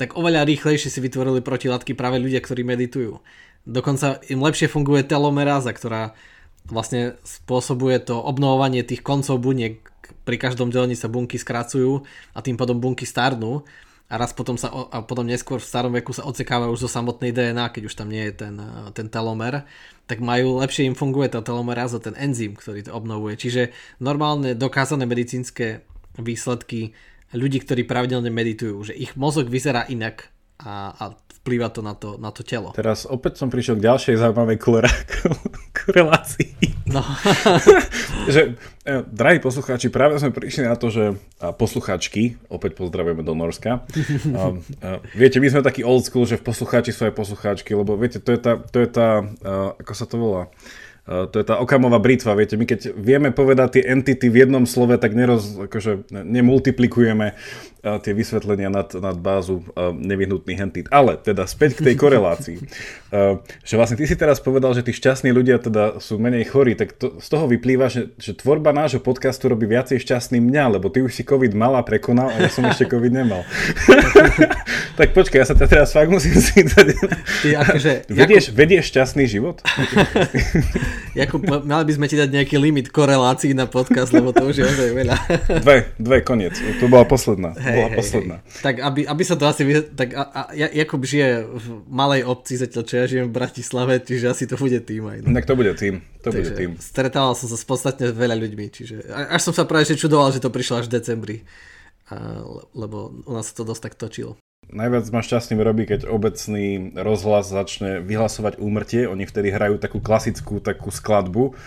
[0.00, 3.20] tak oveľa rýchlejšie si vytvorili protilátky práve ľudia, ktorí meditujú.
[3.68, 6.16] Dokonca im lepšie funguje telomeráza, ktorá
[6.64, 9.84] vlastne spôsobuje to obnovovanie tých koncov buniek.
[10.24, 12.00] Pri každom delení sa bunky skracujú
[12.32, 13.68] a tým potom bunky starnú
[14.10, 17.30] a raz potom sa, a potom neskôr v starom veku sa odsekávajú už zo samotnej
[17.30, 18.56] DNA, keď už tam nie je ten,
[18.90, 19.62] ten telomer,
[20.10, 23.38] tak majú, lepšie im funguje tá telomeráza, ten enzym, ktorý to obnovuje.
[23.38, 23.62] Čiže
[24.02, 25.86] normálne dokázané medicínske
[26.18, 26.90] výsledky
[27.34, 31.04] ľudí, ktorí pravidelne meditujú, že ich mozog vyzerá inak a, a
[31.40, 32.76] vplýva to na to, na to telo.
[32.76, 34.58] Teraz opäť som prišiel k ďalšej zaujímavej
[35.80, 36.52] korelácii.
[36.90, 37.00] No.
[38.34, 43.32] že, e, drahí poslucháči, práve sme prišli na to, že a poslucháčky, opäť pozdravujeme do
[43.32, 43.80] Norska.
[44.36, 44.52] A,
[44.84, 48.20] a, viete, my sme takí old school, že v poslucháči sú aj poslucháčky, lebo viete,
[48.20, 51.56] to je tá, to je tá a, ako sa to volá, Eh, to je tá
[51.58, 56.12] okamová britva, viete, my keď vieme povedať tie entity v jednom slove, tak neroz, akože
[56.12, 57.26] nemultiplikujeme.
[57.32, 60.86] eh, tie vysvetlenia nad, nad bázu nevyhnutných entit.
[60.92, 62.58] Ale teda späť k tej korelácii.
[63.66, 66.94] Že vlastne ty si teraz povedal, že tí šťastní ľudia teda sú menej chorí, tak
[66.94, 71.02] to, z toho vyplýva, že, že tvorba nášho podcastu robí viacej šťastný mňa, lebo ty
[71.02, 73.42] už si COVID mal a prekonal a ja som ešte COVID nemal.
[75.00, 76.38] tak počkaj, ja sa teraz fakt musím.
[77.42, 79.58] Ty akože, vedieš, vedieš šťastný život?
[81.18, 84.64] Jakub, mali by sme ti dať nejaký limit korelácií na podcast, lebo to už je
[84.70, 85.16] ozaj veľa.
[85.66, 86.54] Dve, dve, koniec.
[86.78, 87.58] To bola posledná.
[87.70, 88.36] Hej, bola hej, posledná.
[88.42, 88.62] Hej.
[88.66, 89.62] Tak aby, aby sa to asi...
[89.94, 94.26] Tak a, a, Jakub žije v malej obci, zatiaľ čo ja žijem v Bratislave, čiže
[94.28, 95.18] asi to bude tým aj.
[95.24, 95.32] No.
[95.32, 96.02] Tak to bude tým.
[96.26, 96.70] To Takže bude tým.
[96.82, 100.50] Stretával som sa s podstatne veľa ľuďmi, čiže až som sa práve čudoval, že to
[100.50, 101.36] prišlo až v decembri.
[102.10, 102.42] A,
[102.74, 104.34] lebo u nás sa to dosť tak točilo.
[104.70, 109.08] Najviac ma šťastným robí, keď obecný rozhlas začne vyhlasovať úmrtie.
[109.08, 111.58] Oni vtedy hrajú takú klasickú takú skladbu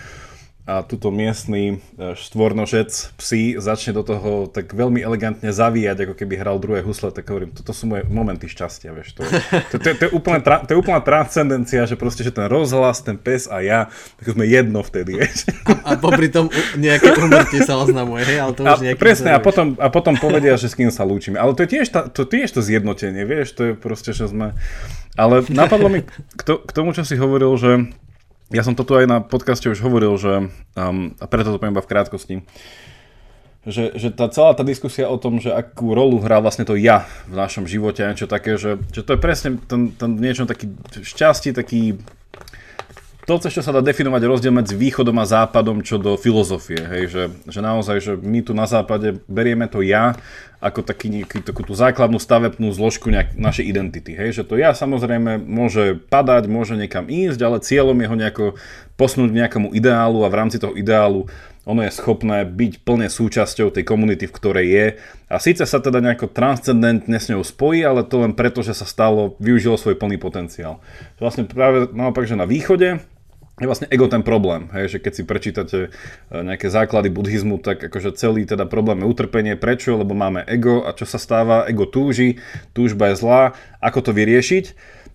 [0.63, 2.88] a tuto miestný e, štvornožec
[3.19, 7.52] psi začne do toho tak veľmi elegantne zavíjať, ako keby hral druhé husle, tak hovorím,
[7.52, 11.04] toto sú moje momenty šťastia, vieš, to, to, to, to, je, úplne, to je úplná
[11.04, 15.52] transcendencia, že proste, že ten rozhlas, ten pes a ja, tak sme jedno vtedy, vieš.
[15.84, 16.47] A, a popri tom
[16.80, 20.56] nejaké umrtie sa oznamuje, hej, ale to už nejaký Presne, a potom, a potom povedia,
[20.56, 23.52] že s kým sa lúčime, ale to je tiež, ta, to, tiež to zjednotenie, vieš,
[23.52, 24.56] to je proste, že sme...
[25.19, 27.91] Ale napadlo mi k, to, k tomu, čo si hovoril, že
[28.54, 31.74] ja som to tu aj na podcaste už hovoril, že, um, a preto to poviem
[31.74, 32.36] iba v krátkosti,
[33.63, 37.08] že, že tá celá tá diskusia o tom, že akú rolu hrá vlastne to ja
[37.32, 40.70] v našom živote a niečo také, že, že to je presne ten, ten niečo taký
[41.00, 41.98] šťastí, taký
[43.24, 47.24] to, čo sa dá definovať rozdiel medzi východom a západom, čo do filozofie, hej, že,
[47.48, 50.20] že naozaj, že my tu na západe berieme to ja
[50.64, 54.72] ako taký, nejaký, takú tú základnú stavebnú zložku nejak, našej identity, hej, že to ja
[54.72, 58.46] samozrejme môže padať, môže niekam ísť, ale cieľom je ho nejako
[58.96, 61.28] posunúť k nejakomu ideálu a v rámci toho ideálu
[61.64, 64.88] ono je schopné byť plne súčasťou tej komunity, v ktorej je.
[65.32, 68.84] A síce sa teda nejako transcendentne s ňou spojí, ale to len preto, že sa
[68.84, 70.84] stalo, využilo svoj plný potenciál.
[71.24, 73.00] Vlastne práve naopak, že na východe
[73.62, 75.89] je vlastne ego ten problém, hej, že keď si prečítate e,
[76.34, 79.54] nejaké základy buddhizmu, tak akože celý teda problém je utrpenie.
[79.54, 79.94] Prečo?
[79.94, 81.70] Lebo máme ego a čo sa stáva?
[81.70, 82.42] Ego túži,
[82.74, 83.54] túžba je zlá.
[83.78, 84.66] Ako to vyriešiť?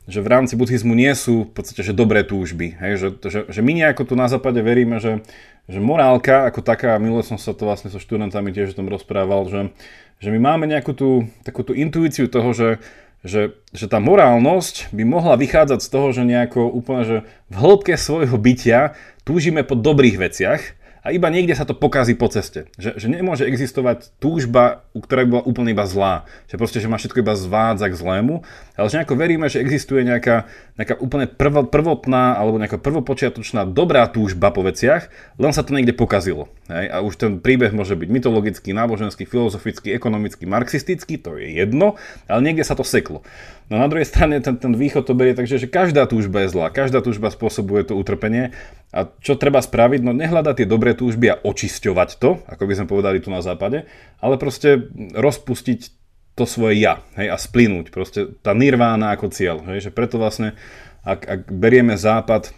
[0.06, 2.78] Že v rámci buddhizmu nie sú v podstate že dobré túžby.
[2.78, 5.18] Hej, že, že, že my nejako tu na západe veríme, že,
[5.66, 9.50] že morálka ako taká, minule som sa to vlastne so študentami tiež o tom rozprával,
[9.50, 9.74] že,
[10.22, 12.78] že my máme nejakú tú, takú tú intuíciu toho, že
[13.26, 17.16] že, že tá morálnosť by mohla vychádzať z toho, že nejako úplne, že
[17.50, 18.94] v hĺbke svojho bytia
[19.26, 20.77] túžime po dobrých veciach
[21.08, 22.68] a iba niekde sa to pokazí po ceste.
[22.76, 26.28] Že, že nemôže existovať túžba, ktorá by bola úplne iba zlá.
[26.52, 28.44] Že proste, že má všetko iba zvádza k zlému,
[28.76, 30.44] ale že nejako veríme, že existuje nejaká,
[30.76, 35.08] nejaká úplne prvo, prvotná alebo nejaká prvopočiatočná dobrá túžba po veciach,
[35.40, 36.52] len sa to niekde pokazilo.
[36.68, 36.92] Hej?
[36.92, 41.96] A už ten príbeh môže byť mytologický, náboženský, filozofický, ekonomický, marxistický, to je jedno,
[42.28, 43.24] ale niekde sa to seklo.
[43.68, 46.72] No na druhej strane ten, ten východ to berie takže, že každá túžba je zlá,
[46.72, 48.56] každá túžba spôsobuje to utrpenie.
[48.96, 52.86] A čo treba spraviť, no nehľadať tie dobré túžby a očisťovať to, ako by sme
[52.88, 53.84] povedali tu na západe,
[54.24, 55.92] ale proste rozpustiť
[56.32, 60.56] to svoje ja hej, a splínuť, proste tá nirvána ako cieľ, hej, že preto vlastne,
[61.02, 62.54] ak, ak berieme západ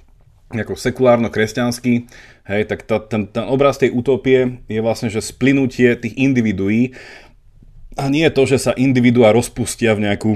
[0.51, 1.95] ako sekulárno-kresťanský,
[2.51, 6.99] hej, tak tá, ten, ten obraz tej utopie je vlastne, že splynutie tých individuí.
[7.95, 10.31] A nie to, že sa individua rozpustia v nejakú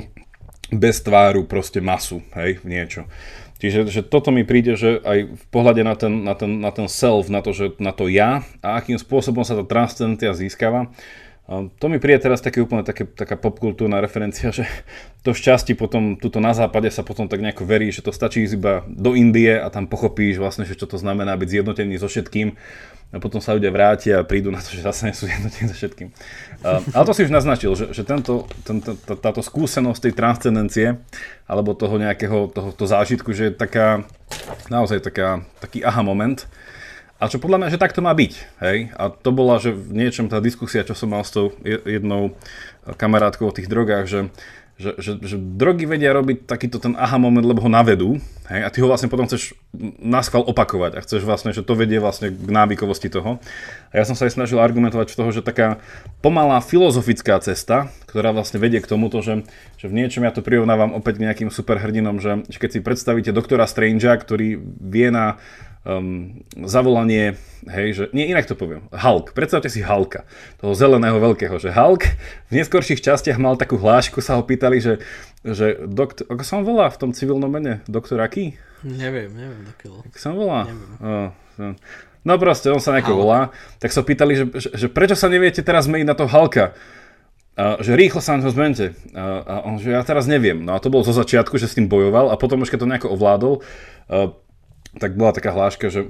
[0.72, 3.04] bez tváru proste masu, hej, niečo.
[3.58, 6.84] Čiže že toto mi príde, že aj v pohľade na ten, na, ten, na ten
[6.84, 10.92] self, na to, že, na to ja a akým spôsobom sa tá transcendencia získava,
[11.76, 14.64] to mi príde teraz také úplne také, taká popkultúrna referencia, že
[15.20, 18.56] to šťastie potom, tuto na západe sa potom tak nejako verí, že to stačí ísť
[18.56, 22.56] iba do Indie a tam pochopíš vlastne, že čo to znamená byť zjednotený so všetkým
[23.14, 26.10] a potom sa ľudia vrátia a prídu na to, že zase sú jednotení so všetkým.
[26.66, 30.98] Uh, ale to si už naznačil, že, že tento, tento, táto skúsenosť tej transcendencie
[31.46, 34.02] alebo toho nejakého tohoto zážitku, že je taká,
[34.66, 36.42] naozaj taká, taký aha moment,
[37.22, 38.32] a čo podľa mňa, že tak to má byť.
[38.60, 38.90] Hej?
[38.98, 42.34] A to bola, že v niečom tá diskusia, čo som mal s tou jednou
[42.84, 44.20] kamarátkou o tých drogách, že,
[44.74, 48.18] že, že, že drogy vedia robiť takýto ten aha moment, lebo ho navedú
[48.50, 48.60] hej?
[48.66, 49.54] a ty ho vlastne potom chceš
[50.02, 53.38] naskval opakovať a chceš vlastne, že to vedie vlastne k návykovosti toho.
[53.94, 55.78] A ja som sa aj snažil argumentovať v toho, že taká
[56.18, 59.46] pomalá filozofická cesta, ktorá vlastne vedie k tomuto, že,
[59.78, 63.30] že v niečom ja to prirovnávam opäť k nejakým superhrdinom, že, že keď si predstavíte
[63.30, 65.38] doktora Strangea, ktorý vie na
[65.84, 67.36] um, zavolanie,
[67.68, 70.24] hej, že, nie inak to poviem, Hulk, predstavte si Hulka,
[70.58, 72.08] toho zeleného veľkého, že Hulk
[72.50, 75.04] v neskorších častiach mal takú hlášku, sa ho pýtali, že,
[75.44, 78.56] že doktor, ako sa on volá v tom civilnom mene, doktor aký?
[78.84, 79.94] Neviem, neviem, dokiaľ.
[80.12, 80.60] Ako sa on volá?
[80.68, 80.90] Neviem.
[81.00, 81.28] Oh,
[82.24, 85.60] no proste, on sa nejako volá, tak sa pýtali, že, že, že prečo sa neviete
[85.60, 86.76] teraz zmeniť na toho Hulka?
[87.54, 88.98] Že rýchlo sa ho zmente.
[89.14, 90.58] A, a on, že ja teraz neviem.
[90.58, 92.90] No a to bolo zo začiatku, že s tým bojoval a potom už keď to
[92.90, 93.54] nejako ovládol,
[94.98, 96.06] tak bola taká hláška, že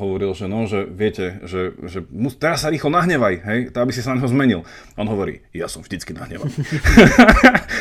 [0.00, 3.92] hovoril, že no, že viete, že, že mu, teraz sa rýchlo nahnevaj, hej, to aby
[3.92, 4.60] si sa na neho zmenil.
[4.96, 6.52] On hovorí, ja som vždycky nahnevaný.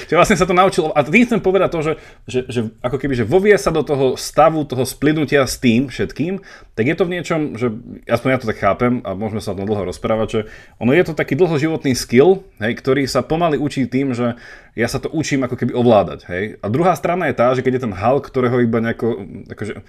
[0.08, 1.94] Čiže vlastne sa to naučil, a tým chcem povedať to, že,
[2.28, 6.44] že, že ako keby, že vovie sa do toho stavu, toho splidnutia s tým všetkým,
[6.76, 7.72] tak je to v niečom, že
[8.12, 10.40] aspoň ja to tak chápem a môžeme sa o tom dlho rozprávať, že
[10.84, 14.36] ono je to taký dlhoživotný skill, hej, ktorý sa pomaly učí tým, že
[14.72, 16.20] ja sa to učím ako keby ovládať.
[16.32, 16.44] Hej?
[16.64, 19.84] A druhá strana je tá, že keď je ten Hulk, ktorého iba nejako akože,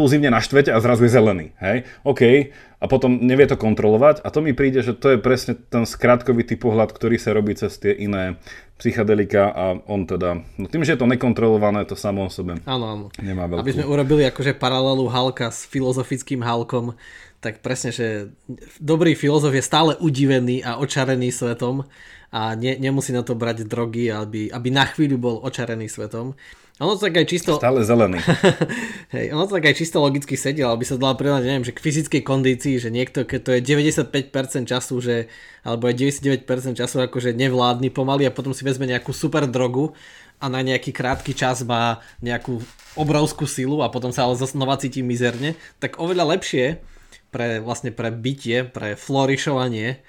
[0.00, 1.46] impulzívne naštvete a zrazu je zelený.
[1.60, 1.84] Hej?
[2.08, 2.48] OK,
[2.80, 6.56] a potom nevie to kontrolovať a to mi príde, že to je presne ten skratkovitý
[6.56, 8.40] pohľad, ktorý sa robí cez tie iné
[8.80, 12.86] psychedelika a on teda, no tým, že je to nekontrolované, to samo o sebe áno,
[12.88, 13.06] áno.
[13.20, 13.60] nemá veľkú.
[13.60, 16.96] Aby sme urobili akože paralelu Halka s filozofickým Halkom,
[17.44, 18.32] tak presne, že
[18.80, 21.84] dobrý filozof je stále udivený a očarený svetom
[22.32, 26.32] a ne, nemusí na to brať drogy, aby, aby na chvíľu bol očarený svetom.
[26.80, 27.60] Ono to tak aj čisto...
[27.60, 28.16] Stále zelený.
[29.14, 31.76] Hej, ono to tak aj čisto logicky sedí, ale by sa dalo prirovnať, neviem, že
[31.76, 35.28] k fyzickej kondícii, že niekto, keď to je 95% času, že,
[35.60, 36.48] alebo je 99%
[36.80, 39.92] času akože nevládny pomaly a potom si vezme nejakú super drogu
[40.40, 42.64] a na nejaký krátky čas má nejakú
[42.96, 46.80] obrovskú silu a potom sa ale znova cíti mizerne, tak oveľa lepšie
[47.28, 50.00] pre, vlastne pre bytie, pre florišovanie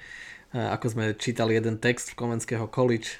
[0.52, 3.16] ako sme čítali jeden text v Komenského college,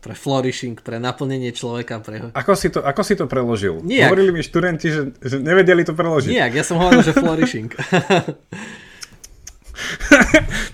[0.00, 2.00] pre flourishing, pre naplnenie človeka.
[2.00, 2.32] Pre...
[2.32, 3.84] Ako, si to, ako si to preložil?
[3.84, 4.08] Nijak.
[4.08, 6.32] Hovorili mi študenti, že, že nevedeli to preložiť.
[6.32, 7.68] Nijak, ja som hovoril, že flourishing.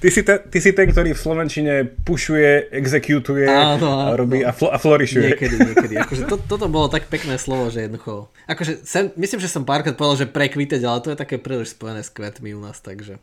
[0.01, 3.75] ty, si te, ty si ten, ktorý v Slovenčine pušuje, exekutuje a
[4.15, 5.35] robí a, fl- a florišuje.
[5.35, 5.95] Niekedy, niekedy.
[5.99, 8.31] Akože to, toto bolo tak pekné slovo, že jednoducho...
[8.47, 12.07] Akože sem, myslím, že som párkrát povedal, že prekviteť, ale to je také príliš spojené
[12.07, 13.19] s kvetmi u nás, takže...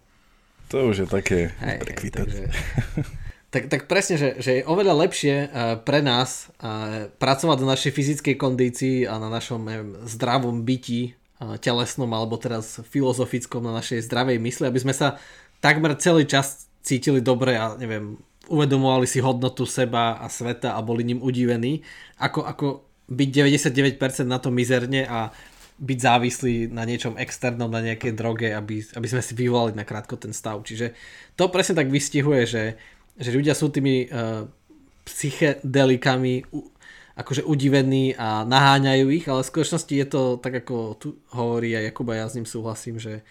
[0.72, 1.84] To už je také hej,
[2.16, 2.48] takže,
[3.52, 7.92] tak, tak presne, že, že je oveľa lepšie uh, pre nás uh, pracovať na našej
[7.92, 14.08] fyzickej kondícii a na našom neviem, zdravom byti, uh, telesnom alebo teraz filozofickom, na našej
[14.08, 15.20] zdravej mysli, aby sme sa
[15.60, 18.16] takmer celý čas cítili dobre a neviem,
[18.48, 21.84] uvedomovali si hodnotu seba a sveta a boli ním udivení,
[22.24, 22.66] ako, ako
[23.12, 23.30] byť
[24.00, 24.00] 99%
[24.32, 25.36] na to mizerne a
[25.82, 30.14] byť závislí na niečom externom, na nejakej droge, aby, aby sme si vyvolali na krátko
[30.14, 30.62] ten stav.
[30.62, 30.94] Čiže
[31.34, 32.64] to presne tak vystihuje, že,
[33.18, 34.48] že ľudia sú tými uh,
[35.08, 36.72] psychedelikami uh,
[37.22, 41.84] akože udivení a naháňajú ich, ale v skutočnosti je to tak, ako tu hovorí a
[41.84, 43.22] ja s ním súhlasím, že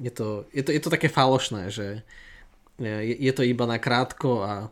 [0.00, 2.02] je to, je to, je to také falošné, že
[2.78, 4.70] je, je to iba na krátko a,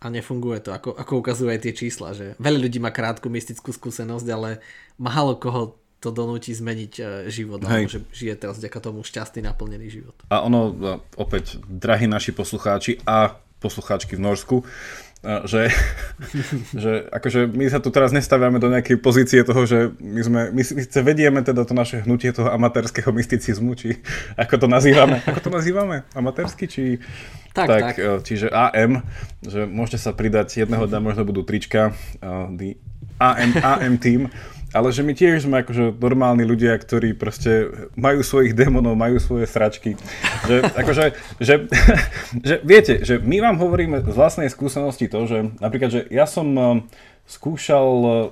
[0.00, 3.70] a nefunguje to, ako, ako ukazujú aj tie čísla, že veľa ľudí má krátku mystickú
[3.70, 4.58] skúsenosť, ale
[4.96, 9.90] málo koho to donúti zmeniť e, život, alebo že žije teraz vďaka tomu šťastný, naplnený
[9.90, 10.14] život.
[10.30, 10.70] A ono,
[11.18, 14.64] opäť, drahí naši poslucháči a poslucháčky v Norsku, e,
[15.46, 15.62] že,
[16.82, 20.62] že akože my sa tu teraz nestaviame do nejakej pozície toho, že my, sme, my
[20.62, 23.98] sice vedieme teda to naše hnutie toho amatérského mysticizmu, či
[24.42, 27.02] ako to nazývame, ako to nazývame, amatérsky, či
[27.52, 28.22] tak, tak, tak.
[28.22, 29.02] čiže AM,
[29.42, 31.90] že môžete sa pridať jedného dňa, možno budú trička,
[32.22, 32.78] uh, the
[33.18, 34.30] AM, AM team,
[34.78, 37.66] ale že my tiež sme akože normálni ľudia, ktorí proste
[37.98, 39.98] majú svojich démonov, majú svoje sračky.
[40.46, 41.04] Že, akože,
[41.42, 41.54] že,
[42.48, 46.46] že, viete, že my vám hovoríme z vlastnej skúsenosti to, že napríklad, že ja som
[46.54, 46.66] eh,
[47.26, 47.86] skúšal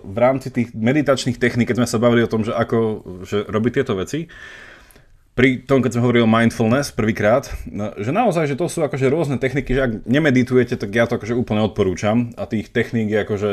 [0.06, 2.78] v rámci tých meditačných techník, keď sme sa bavili o tom, že ako
[3.26, 4.30] že robiť tieto veci,
[5.36, 9.36] pri tom, keď som hovoril mindfulness prvýkrát, no, že naozaj, že to sú akože rôzne
[9.36, 13.52] techniky, že ak nemeditujete, tak ja to akože úplne odporúčam a tých techník je akože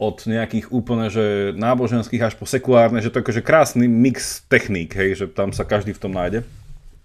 [0.00, 4.96] od nejakých úplne, že náboženských až po sekulárne, že to je akože krásny mix techník,
[4.96, 6.40] hej, že tam sa každý v tom nájde.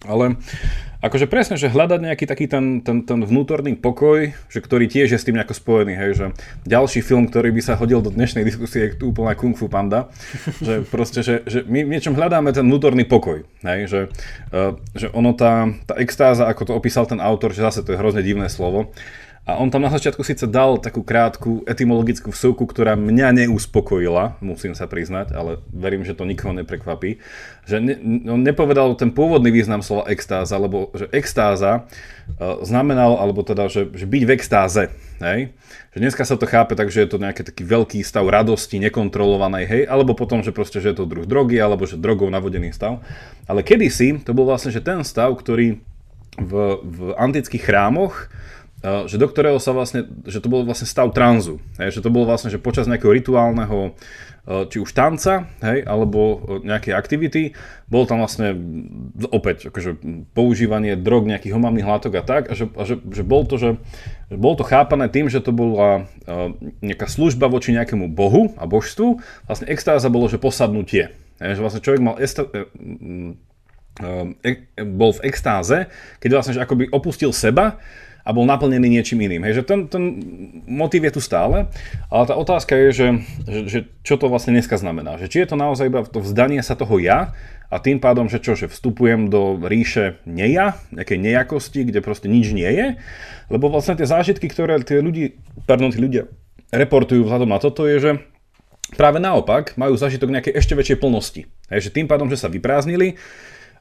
[0.05, 0.37] Ale
[1.01, 5.19] akože presne, že hľadať nejaký taký ten, ten, ten vnútorný pokoj, že ktorý tiež je
[5.19, 6.25] s tým nejako spojený, hej, že
[6.63, 10.07] ďalší film, ktorý by sa hodil do dnešnej diskusie, je úplná Kung Fu Panda,
[10.61, 14.01] že proste, že, že my v niečom hľadáme ten vnútorný pokoj, hej, že,
[14.53, 17.99] uh, že ono tá, tá extáza, ako to opísal ten autor, že zase to je
[17.99, 18.93] hrozne divné slovo,
[19.45, 24.73] a on tam na začiatku síce dal takú krátku etymologickú vsuvku, ktorá mňa neuspokojila, musím
[24.73, 27.21] sa priznať, ale verím, že to nikoho neprekvapí.
[27.69, 33.45] Že ne, on nepovedal ten pôvodný význam slova extáza, lebo že extáza uh, znamenal, alebo
[33.45, 34.83] teda, že, že byť v extáze.
[35.21, 35.53] Hej?
[35.93, 39.65] Že dneska sa to chápe tak, že je to nejaký taký veľký stav radosti, nekontrolovanej,
[39.69, 42.97] hej, alebo potom, že proste, že je to druh drogy, alebo že drogou navodený stav.
[43.45, 45.85] Ale kedysi to bol vlastne, že ten stav, ktorý
[46.35, 48.27] v, v antických chrámoch
[48.85, 52.29] že do ktorého sa vlastne, že to bol vlastne stav tranzu, hej, že to bolo
[52.29, 53.97] vlastne, že počas nejakého rituálneho
[54.45, 57.57] či už tanca, hej, alebo nejakej aktivity,
[57.89, 58.53] bol tam vlastne
[59.33, 59.97] opäť akože
[60.37, 63.81] používanie drog, nejakých homavných látok a tak, a že, a že, že, bol to, že,
[64.29, 66.05] že bol to chápané tým, že to bola
[66.85, 69.17] nejaká služba voči nejakému bohu a božstvu,
[69.49, 71.09] vlastne extáza bolo, že posadnutie,
[71.41, 72.69] hej, že vlastne človek mal esta, e,
[74.45, 75.89] e, bol v extáze,
[76.21, 77.81] keď vlastne že akoby opustil seba
[78.25, 79.45] a bol naplnený niečím iným.
[79.45, 80.03] Hej, že ten, ten
[80.65, 81.69] motiv je tu stále,
[82.09, 83.07] ale tá otázka je, že,
[83.45, 85.21] že, že čo to vlastne dneska znamená.
[85.21, 87.37] Že či je to naozaj iba to vzdanie sa toho ja
[87.69, 92.49] a tým pádom, že čo, že vstupujem do ríše neja, nejakej nejakosti, kde proste nič
[92.49, 92.87] nie je,
[93.53, 95.37] lebo vlastne tie zážitky, ktoré tie ľudí,
[95.69, 96.25] pardon, tí ľudia
[96.73, 98.11] reportujú vzhľadom na toto je, že
[98.97, 101.41] práve naopak majú zážitok nejakej ešte väčšej plnosti.
[101.69, 103.17] Hej, že tým pádom, že sa vyprázdnili,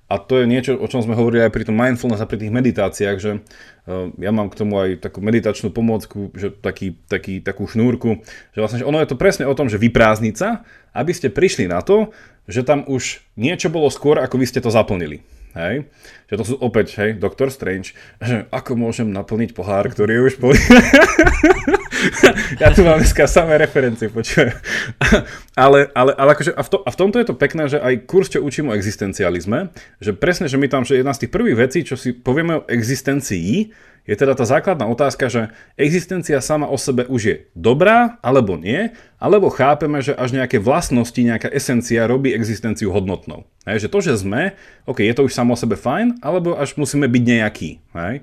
[0.05, 2.53] a to je niečo, o čom sme hovorili aj pri tom mindfulness a pri tých
[2.53, 7.65] meditáciách, že uh, ja mám k tomu aj takú meditačnú pomôcku, že taký, taký, takú
[7.65, 8.21] šnúrku,
[8.53, 10.63] že vlastne že ono je to presne o tom, že vyprázdniť sa,
[10.93, 12.13] aby ste prišli na to,
[12.45, 15.25] že tam už niečo bolo skôr, ako vy ste to zaplnili.
[15.57, 15.89] Hej?
[16.29, 20.35] Že to sú opäť, hej, Doctor Strange, že ako môžem naplniť pohár, ktorý je už
[20.37, 20.49] po...
[22.63, 24.53] ja tu mám dneska samé referencie, počujem.
[25.65, 28.05] ale, ale, ale akože, a, v to, a v tomto je to pekné, že aj
[28.09, 29.71] kurz, čo učím o existencializme,
[30.03, 32.67] že presne, že my tam, že jedna z tých prvých vecí, čo si povieme o
[32.67, 33.73] existencii,
[34.05, 35.43] je teda tá základná otázka, že
[35.81, 41.17] existencia sama o sebe už je dobrá alebo nie, alebo chápeme, že až nejaké vlastnosti,
[41.17, 43.49] nejaká esencia robí existenciu hodnotnou.
[43.65, 44.53] Hej, že to, že sme,
[44.85, 47.71] ok, je to už samo o sebe fajn, alebo až musíme byť nejaký.
[47.97, 48.15] Hej?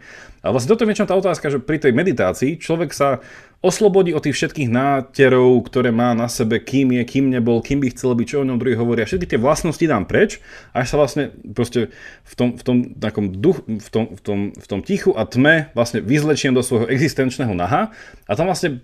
[0.42, 3.22] A vlastne toto je tá otázka, že pri tej meditácii človek sa
[3.62, 7.94] oslobodí od tých všetkých náterov, ktoré má na sebe, kým je, kým nebol, kým by
[7.94, 9.06] chcel byť, čo o ňom druhý hovoria.
[9.06, 10.42] Všetky tie vlastnosti dám preč,
[10.74, 11.94] až sa vlastne proste
[12.26, 15.70] v tom, v tom, takom duch, v tom, v tom, v tom tichu a tme
[15.78, 17.94] vlastne vyzlečiem do svojho existenčného naha
[18.26, 18.82] a tam vlastne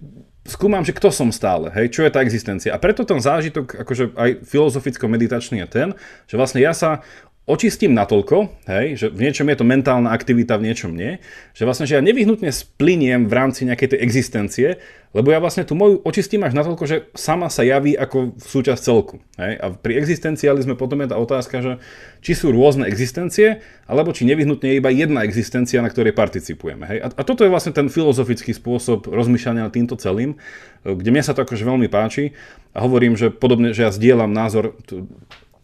[0.48, 2.72] skúmam, že kto som stále, hej, čo je tá existencia.
[2.72, 5.88] A preto ten zážitok, akože aj filozoficko-meditačný je ten,
[6.24, 7.04] že vlastne ja sa
[7.48, 11.24] očistím natoľko, hej, že v niečom je to mentálna aktivita, v niečom nie,
[11.56, 14.68] že vlastne, že ja nevyhnutne spliniem v rámci nejakej tej existencie,
[15.16, 19.24] lebo ja vlastne tú moju očistím až natoľko, že sama sa javí ako súčasť celku.
[19.40, 19.64] Hej.
[19.64, 21.74] A pri existencializme potom je tá otázka, že
[22.20, 26.84] či sú rôzne existencie, alebo či nevyhnutne je iba jedna existencia, na ktorej participujeme.
[26.84, 27.00] Hej.
[27.00, 30.36] A, a toto je vlastne ten filozofický spôsob rozmýšľania nad týmto celým,
[30.84, 32.36] kde mne sa to akože veľmi páči
[32.76, 34.76] a hovorím, že podobne, že ja zdieľam názor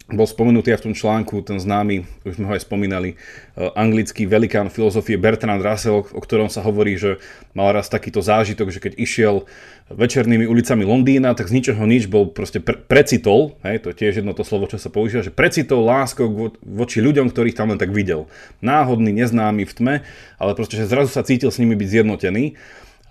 [0.04, 4.28] bol spomenutý aj v tom článku, ten známy, už sme ho aj spomínali, eh, anglický
[4.28, 7.16] velikán filozofie Bertrand Russell, o ktorom sa hovorí, že
[7.56, 9.48] mal raz takýto zážitok, že keď išiel
[9.88, 14.20] večernými ulicami Londýna, tak z ničoho nič bol proste pre, precitol, hej, to je tiež
[14.20, 17.80] jedno to slovo, čo sa používa, že precitol láskou vo, voči ľuďom, ktorých tam len
[17.80, 18.28] tak videl.
[18.60, 19.94] Náhodný, neznámy v tme,
[20.36, 22.56] ale proste, že zrazu sa cítil s nimi byť zjednotený.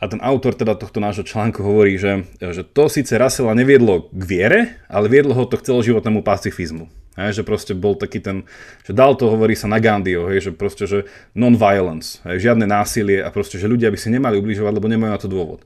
[0.04, 4.24] A ten autor teda tohto nášho článku hovorí, že, že to síce Russella neviedlo k
[4.28, 4.60] viere,
[4.92, 6.92] ale viedlo ho to k celoživotnému pacifizmu.
[7.16, 8.44] Hej, že proste bol taký ten,
[8.84, 13.24] že dal to, hovorí sa na Gandhiho, hej, že proste, že non-violence, hej, žiadne násilie
[13.24, 15.64] a proste, že ľudia by si nemali ubližovať, lebo nemajú na to dôvod.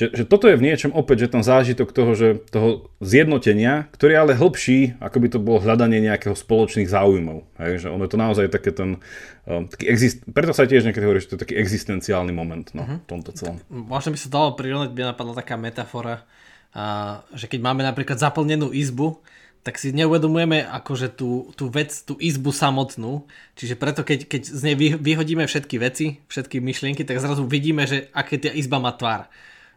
[0.00, 4.16] Že, že toto je v niečom opäť, že ten zážitok toho, že toho zjednotenia, ktorý
[4.16, 7.44] je ale hĺbší, ako by to bolo hľadanie nejakého spoločných záujmov.
[7.60, 8.96] Hej, že ono je to naozaj také ten,
[9.44, 12.80] um, taký exist, preto sa tiež niekedy hovorí, že to je taký existenciálny moment no,
[12.80, 13.04] uh-huh.
[13.04, 13.60] v tomto celom.
[13.68, 16.24] Možno by sa dalo prirovnať, by napadla taká metafora,
[16.72, 19.20] a, že keď máme napríklad zaplnenú izbu,
[19.60, 23.28] tak si neuvedomujeme akože tú, tú vec, tú izbu samotnú.
[23.52, 28.08] Čiže preto keď, keď z nej vyhodíme všetky veci, všetky myšlienky, tak zrazu vidíme, že
[28.16, 29.28] aké tá izba má tvár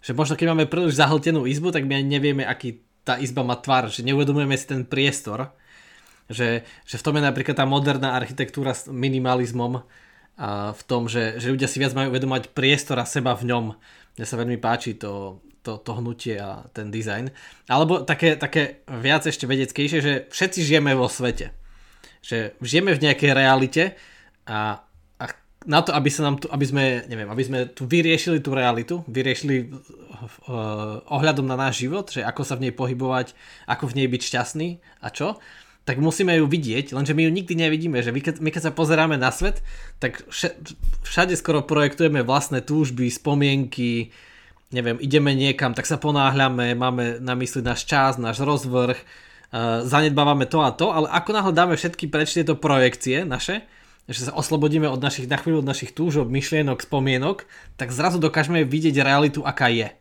[0.04, 3.56] Že možno keď máme príliš zahltenú izbu, tak my ani nevieme, aký tá izba má
[3.56, 5.56] tvar, že neuvedomujeme si ten priestor.
[6.28, 9.84] Že, že v tom je napríklad tá moderná architektúra s minimalizmom
[10.40, 13.66] a v tom, že, že ľudia si viac majú uvedomať priestor a seba v ňom.
[14.18, 17.30] Mne sa veľmi páči to, to, to hnutie a ten dizajn.
[17.70, 21.56] Alebo také, také viac ešte vedeckejšie, že všetci žijeme vo svete.
[22.24, 23.84] Že žijeme v nejakej realite
[24.48, 24.84] a,
[25.64, 29.04] na to, aby, sa nám tu, aby, sme, neviem, aby sme tu vyriešili tú realitu,
[29.08, 33.32] vyriešili uh, ohľadom na náš život, že ako sa v nej pohybovať,
[33.68, 34.68] ako v nej byť šťastný
[35.00, 35.40] a čo,
[35.84, 38.76] tak musíme ju vidieť, lenže my ju nikdy nevidíme, že my keď, my keď sa
[38.76, 39.60] pozeráme na svet,
[40.00, 40.24] tak
[41.04, 44.16] všade skoro projektujeme vlastné túžby, spomienky,
[44.72, 50.48] neviem, ideme niekam, tak sa ponáhľame, máme na mysli náš čas, náš rozvrh, uh, zanedbávame
[50.48, 53.68] to a to, ale ako náhle dáme všetky preč tieto projekcie naše,
[54.08, 57.48] že sa oslobodíme od našich, na chvíľu od našich túžob, myšlienok, spomienok,
[57.80, 59.96] tak zrazu dokážeme vidieť realitu, aká je.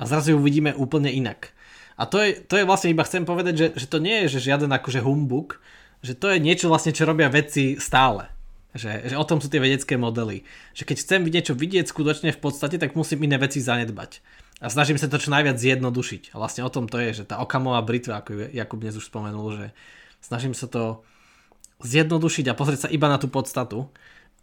[0.00, 1.52] A zrazu ju vidíme úplne inak.
[1.94, 4.50] A to je, to je vlastne iba chcem povedať, že, že to nie je že
[4.50, 5.62] žiaden akože humbuk,
[6.02, 8.28] že to je niečo vlastne, čo robia vedci stále.
[8.74, 10.42] Že, že o tom sú tie vedecké modely.
[10.74, 14.18] Že keď chcem niečo vidieť skutočne v podstate, tak musím iné veci zanedbať.
[14.58, 16.34] A snažím sa to čo najviac zjednodušiť.
[16.34, 19.46] A vlastne o tom to je, že tá okamová britva, ako Jakub dnes už spomenul,
[19.54, 19.66] že
[20.18, 21.06] snažím sa to
[21.82, 23.90] zjednodušiť a pozrieť sa iba na tú podstatu.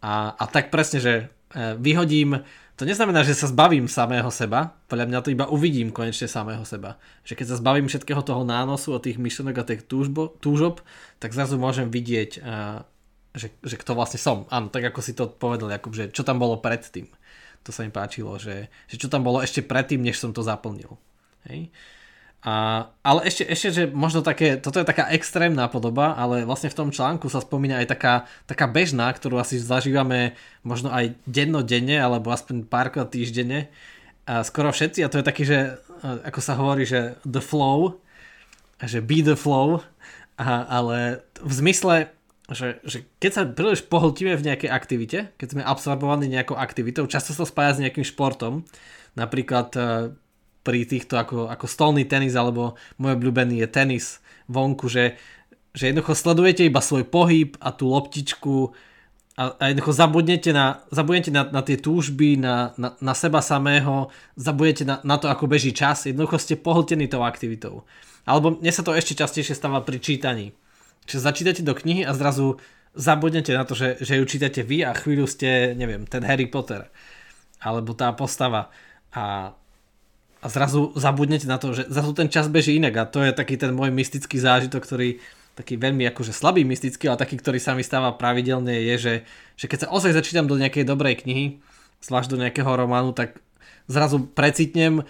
[0.02, 1.24] A, a tak presne, že e,
[1.78, 2.42] vyhodím,
[2.74, 6.98] to neznamená, že sa zbavím samého seba, podľa mňa to iba uvidím konečne samého seba.
[7.22, 10.82] Že keď sa zbavím všetkého toho nánosu od tých myšlenok a tých túžbo, túžob,
[11.22, 12.42] tak zrazu môžem vidieť
[13.32, 14.44] že, že kto vlastne som.
[14.52, 17.08] Áno, tak ako si to povedal, Jakub, že čo tam bolo predtým.
[17.64, 21.00] To sa mi páčilo, že, že čo tam bolo ešte predtým, než som to zaplnil.
[21.48, 21.72] Hej?
[22.42, 26.78] A, ale ešte, ešte, že možno také, toto je taká extrémna podoba, ale vlastne v
[26.78, 28.14] tom článku sa spomína aj taká,
[28.50, 30.34] taká bežná, ktorú asi zažívame
[30.66, 33.70] možno aj dennodenne, alebo aspoň párkrát týždenne.
[34.26, 38.02] A skoro všetci, a to je taký, že ako sa hovorí, že the flow,
[38.82, 39.78] že be the flow,
[40.34, 42.10] a, ale v zmysle,
[42.50, 47.30] že, že keď sa príliš pohltíme v nejakej aktivite, keď sme absorbovaní nejakou aktivitou, často
[47.30, 48.66] sa spája s nejakým športom,
[49.14, 49.80] napríklad e,
[50.62, 55.18] pri týchto ako, ako stolný tenis alebo môj obľúbený je tenis vonku, že,
[55.74, 58.74] že jednoducho sledujete iba svoj pohyb a tú loptičku
[59.38, 64.12] a, a jednoducho zabudnete na, zabudnete na, na tie túžby, na, na, na seba samého,
[64.38, 67.82] zabudnete na, na to, ako beží čas, jednoducho ste pohltení tou aktivitou.
[68.22, 70.54] Alebo mne sa to ešte častejšie stáva pri čítaní
[71.06, 72.62] Čiže začítate do knihy a zrazu
[72.94, 76.86] zabudnete na to, že, že ju čítate vy a chvíľu ste, neviem, ten Harry Potter
[77.62, 78.70] alebo tá postava
[79.14, 79.54] a,
[80.42, 82.94] a zrazu zabudnete na to, že zrazu ten čas beží inak.
[82.98, 85.22] A to je taký ten môj mystický zážitok, ktorý
[85.54, 89.14] taký veľmi akože slabý mystický, ale taký, ktorý sa mi stáva pravidelne je, že,
[89.54, 91.62] že keď sa ozaj začítam do nejakej dobrej knihy,
[92.02, 93.38] zvlášť do nejakého románu, tak
[93.86, 95.06] zrazu precitnem,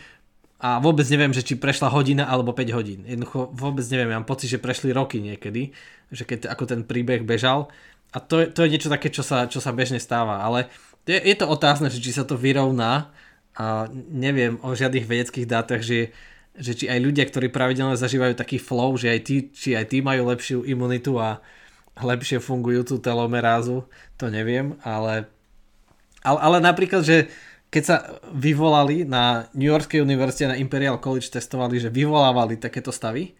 [0.62, 3.02] a vôbec neviem, že či prešla hodina alebo 5 hodín.
[3.02, 5.74] Jednoducho vôbec neviem, mám pocit, že prešli roky niekedy,
[6.14, 7.66] že keď ako ten príbeh bežal.
[8.14, 10.70] A to, to je niečo také, čo sa, čo sa bežne stáva, ale
[11.02, 13.10] je, je to otázne, že či sa to vyrovná
[13.56, 16.12] a neviem o žiadnych vedeckých dátach, že,
[16.56, 20.00] že či aj ľudia, ktorí pravidelne zažívajú taký flow, že aj tí, či aj tí
[20.00, 21.44] majú lepšiu imunitu a
[22.00, 23.84] lepšie fungujúcu telomerázu,
[24.16, 25.28] to neviem, ale,
[26.24, 27.28] ale, ale napríklad, že
[27.72, 27.96] keď sa
[28.32, 33.32] vyvolali na New Yorkskej univerzite na Imperial College testovali, že vyvolávali takéto stavy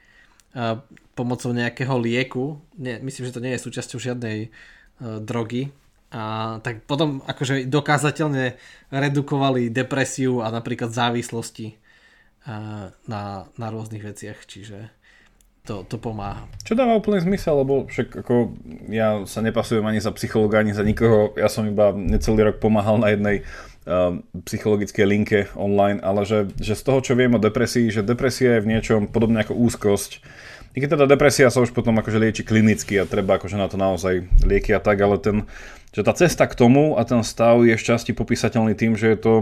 [1.13, 2.61] pomocou nejakého lieku.
[2.77, 5.73] Nie, myslím, že to nie je súčasťou žiadnej uh, drogy.
[6.13, 8.61] A tak potom akože dokázateľne
[8.93, 13.23] redukovali depresiu a napríklad závislosti uh, na,
[13.57, 14.93] na rôznych veciach, čiže
[15.65, 16.45] to, to pomáha.
[16.69, 18.53] Čo dáva úplný zmysel, lebo však ako
[18.93, 23.01] ja sa nepasujem ani za psychologa, ani za nikoho, ja som iba necelý rok pomáhal
[23.01, 23.49] na jednej
[23.83, 28.55] Um, psychologické linke online, ale že, že z toho, čo viem o depresii, že depresia
[28.55, 30.23] je v niečom podobne ako úzkosť.
[30.73, 33.77] I keď teda depresia sa už potom akože lieči klinicky a treba akože na to
[33.77, 35.37] naozaj lieky a tak, ale ten,
[35.93, 39.19] že tá cesta k tomu a ten stav je v časti popísateľný tým, že je
[39.21, 39.33] to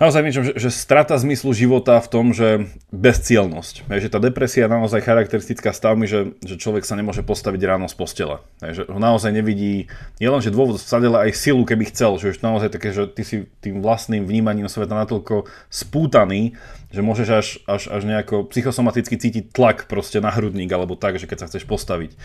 [0.00, 3.86] naozaj niečo, že, že strata zmyslu života v tom, že bezcielnosť.
[3.86, 7.86] Je, že tá depresia je naozaj charakteristická stavmi, že, že človek sa nemôže postaviť ráno
[7.86, 8.40] z postele.
[8.64, 12.16] Je, že ho naozaj nevidí, nielen, že dôvod vsade, ale aj silu, keby chcel.
[12.16, 16.56] Že už naozaj také, že ty si tým vlastným vnímaním sveta natoľko spútaný,
[16.90, 21.28] že môžeš až, až, až nejako psychosomaticky cítiť tlak proste na hrudník alebo tak, že
[21.28, 22.16] keď sa chceš postaviť.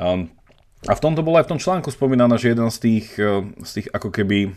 [0.00, 0.32] Um,
[0.82, 3.70] a v tomto bolo aj v tom článku spomínané, že jeden z tých, eh, z
[3.78, 4.50] tých ako keby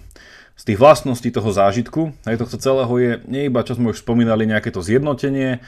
[0.55, 4.47] z tých vlastností toho zážitku, hej, tohto celého je nie iba, čo sme už spomínali,
[4.47, 5.59] nejaké to zjednotenie,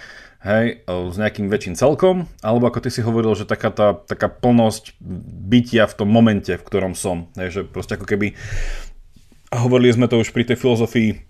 [0.44, 4.96] hej, s nejakým väčším celkom, alebo ako ty si hovoril, že taká tá taká plnosť
[5.48, 8.32] bytia v tom momente, v ktorom som, hej, že proste ako keby,
[9.52, 11.28] hovorili sme to už pri tej filozofii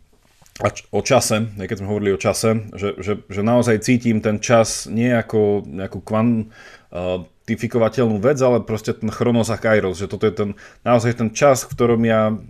[0.57, 4.89] a o čase, keď sme hovorili o čase, že, že, že naozaj cítim ten čas
[4.89, 10.57] nie ako nejakú kvantifikovateľnú vec, ale proste ten chronos a kairos, že toto je ten,
[10.81, 12.41] naozaj ten čas, v ktorom ja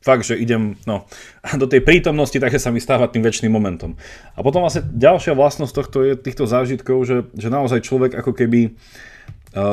[0.00, 1.04] fakt, že idem no,
[1.62, 3.96] do tej prítomnosti, takže sa mi stáva tým väčšným momentom.
[4.34, 8.74] A potom vlastne ďalšia vlastnosť tohto je, týchto zážitkov, že, že naozaj človek ako keby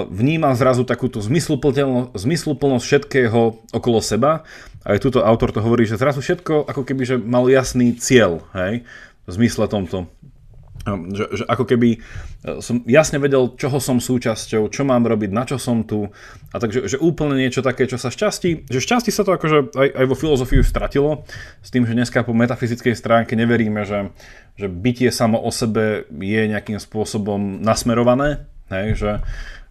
[0.10, 4.42] vníma zrazu takúto zmysluplnosť, všetkého okolo seba.
[4.82, 8.82] Aj túto autor to hovorí, že zrazu všetko ako keby že mal jasný cieľ, hej,
[9.28, 10.10] v zmysle tomto.
[10.88, 11.98] Že, že ako keby e,
[12.64, 16.08] som jasne vedel, čoho som súčasťou, čo mám robiť, na čo som tu.
[16.52, 19.88] A takže že úplne niečo také, čo sa šťastí, že šťastí sa to akože aj,
[20.00, 21.28] aj vo filozofii stratilo,
[21.60, 24.16] s tým, že dneska po metafyzickej stránke neveríme, že,
[24.56, 29.12] že bytie samo o sebe je nejakým spôsobom nasmerované, hej, že,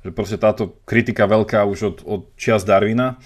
[0.05, 3.17] že proste táto kritika veľká už od, od čias Darwina,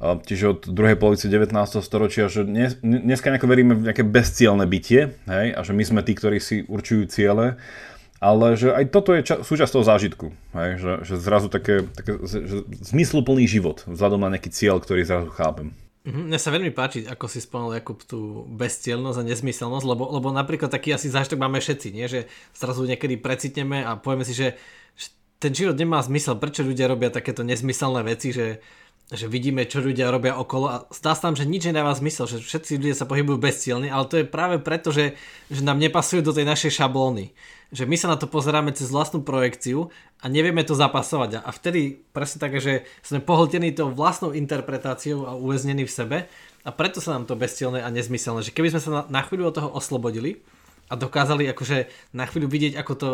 [0.00, 1.56] čiže od druhej polovice 19.
[1.80, 6.00] storočia, že dnes, dneska nejako veríme v nejaké bezcielne bytie, hej, a že my sme
[6.04, 7.56] tí, ktorí si určujú ciele,
[8.20, 12.20] ale že aj toto je ča- súčasť toho zážitku, hej, že, že zrazu také, také
[12.28, 15.72] že zmysluplný život vzhľadom na nejaký cieľ, ktorý zrazu chápem.
[16.06, 20.28] Mhm, mne sa veľmi páči, ako si spomenul Jakub tú bezcielnosť a nezmyselnosť, lebo, lebo
[20.30, 22.06] napríklad taký asi zážitok máme všetci, nie?
[22.06, 24.54] že zrazu niekedy precitneme a povieme si, že
[25.36, 28.62] ten život nemá zmysel, prečo ľudia robia takéto nezmyselné veci, že,
[29.06, 32.42] že vidíme, čo ľudia robia okolo a zdá sa tam, že nič nedáva zmysel, že
[32.42, 35.14] všetci ľudia sa pohybujú bezcielne, ale to je práve preto, že,
[35.46, 37.30] že nám nepasujú do tej našej šablóny.
[37.70, 41.38] Že my sa na to pozeráme cez vlastnú projekciu a nevieme to zapasovať.
[41.38, 46.18] A vtedy presne tak, že sme pohltení tou vlastnou interpretáciou a uväznení v sebe
[46.66, 48.42] a preto sa nám to bezcielne a nezmyselné.
[48.42, 50.42] Že keby sme sa na, na chvíľu od toho oslobodili
[50.90, 53.10] a dokázali akože na chvíľu vidieť, ako to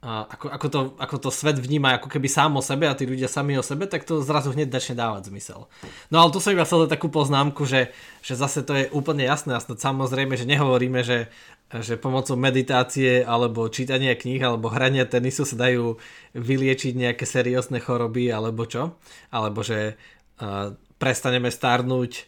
[0.00, 3.28] ako, ako, to, ako to svet vníma ako keby sám o sebe a tí ľudia
[3.28, 5.68] sami o sebe, tak to zrazu hneď začne dávať zmysel.
[6.08, 7.92] No ale tu som iba chcel takú poznámku, že,
[8.24, 11.28] že zase to je úplne jasné a samozrejme, že nehovoríme, že,
[11.68, 16.00] že pomocou meditácie alebo čítania kníh alebo hrania tenisu sa dajú
[16.32, 18.96] vyliečiť nejaké seriózne choroby alebo čo,
[19.28, 20.00] alebo že
[20.40, 22.24] uh, prestaneme starnúť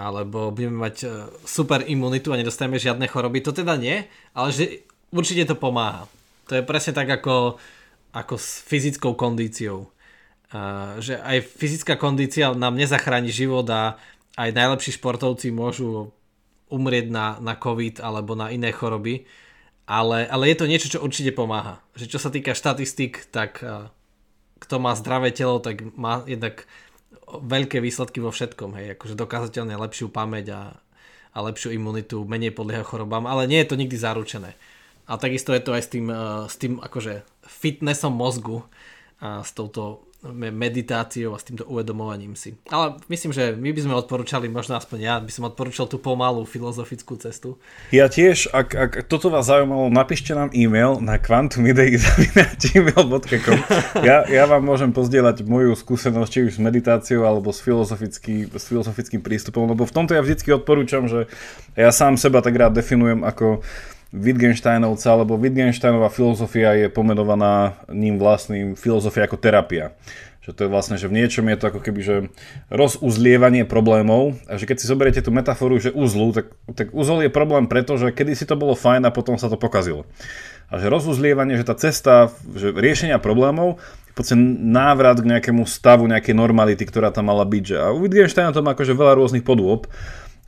[0.00, 4.00] alebo budeme mať uh, super imunitu a nedostaneme žiadne choroby, to teda nie,
[4.32, 6.08] ale že určite to pomáha.
[6.48, 7.60] To je presne tak ako,
[8.14, 9.90] ako s fyzickou kondíciou.
[10.52, 13.96] Uh, že aj fyzická kondícia nám nezachráni život a
[14.36, 16.12] aj najlepší športovci môžu
[16.68, 19.24] umrieť na, na COVID alebo na iné choroby,
[19.88, 21.80] ale, ale je to niečo, čo určite pomáha.
[21.96, 23.88] Že čo sa týka štatistik, tak uh,
[24.60, 26.68] kto má zdravé telo, tak má jednak
[27.32, 30.62] veľké výsledky vo všetkom, hej, akože dokázateľne lepšiu pamäť a,
[31.32, 34.52] a lepšiu imunitu, menej podlieha chorobám, ale nie je to nikdy zaručené.
[35.12, 38.64] A takisto je to aj s tým, uh, s tým akože fitnessom mozgu
[39.20, 42.54] a s touto meditáciou a s týmto uvedomovaním si.
[42.70, 46.46] Ale myslím, že my by sme odporúčali, možno aspoň ja by som odporúčal tú pomalú
[46.46, 47.58] filozofickú cestu.
[47.90, 53.58] Ja tiež, ak, ak toto vás zaujímalo, napíšte nám e-mail na quantumidei.gmail.com
[54.06, 58.64] ja, ja vám môžem pozdieľať moju skúsenosť, či už s meditáciou alebo s, filozofický, s
[58.70, 61.26] filozofickým prístupom, lebo v tomto ja vždy odporúčam, že
[61.74, 63.66] ja sám seba tak rád definujem ako
[64.12, 69.96] Wittgensteinovca, lebo Wittgensteinová filozofia je pomenovaná ním vlastným filozofia ako terapia.
[70.44, 72.16] Že to je vlastne, že v niečom je to ako keby, že
[72.68, 77.30] rozuzlievanie problémov a že keď si zoberiete tú metaforu, že uzlu, tak, tak uzol je
[77.32, 80.04] problém preto, že kedy si to bolo fajn a potom sa to pokazilo.
[80.68, 83.80] A že rozuzlievanie, že tá cesta že riešenia problémov
[84.12, 87.64] v podstate návrat k nejakému stavu, nejakej normality, ktorá tam mala byť.
[87.64, 89.88] Že, a u Wittgensteina to má akože veľa rôznych podôb,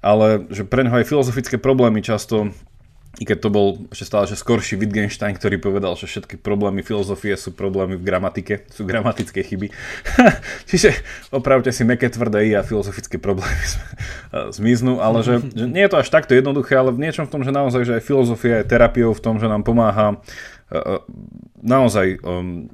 [0.04, 2.52] ale že pre neho aj filozofické problémy často
[3.18, 7.38] i keď to bol ešte stále že skorší Wittgenstein, ktorý povedal, že všetky problémy filozofie
[7.38, 9.70] sú problémy v gramatike, sú gramatické chyby.
[10.70, 10.94] Čiže
[11.30, 13.62] opravte si meké tvrdé i a filozofické problémy
[14.50, 17.42] zmiznú, ale že, že nie je to až takto jednoduché, ale v niečom v tom,
[17.46, 20.18] že naozaj, že aj filozofia je terapiou v tom, že nám pomáha
[21.64, 22.68] naozaj um,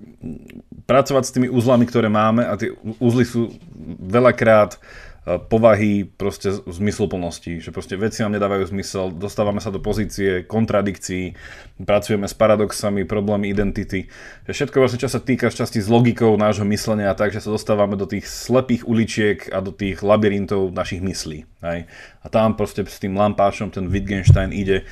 [0.87, 3.55] pracovať s tými úzlami, ktoré máme a tie úzly sú
[4.03, 4.79] veľakrát
[5.21, 11.37] povahy proste zmysluplnosti, že proste veci nám nedávajú zmysel, dostávame sa do pozície kontradikcií,
[11.85, 14.09] pracujeme s paradoxami, problémy identity,
[14.49, 18.01] že všetko vlastne, čo sa týka časti s logikou nášho myslenia, tak, že sa dostávame
[18.01, 21.39] do tých slepých uličiek a do tých labyrintov našich myslí.
[21.69, 21.85] Hej?
[22.25, 24.89] A tam proste s tým lampášom ten Wittgenstein ide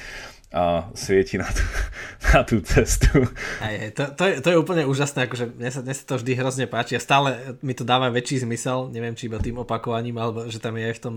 [0.49, 1.65] a svieti na tú,
[2.33, 3.21] na tú cestu.
[3.61, 6.33] Aj, to, to, je, to je úplne úžasné, akože mne sa, mne sa to vždy
[6.41, 10.49] hrozne páči a stále mi to dáva väčší zmysel, neviem či iba tým opakovaním, alebo
[10.49, 11.15] že tam je aj v tom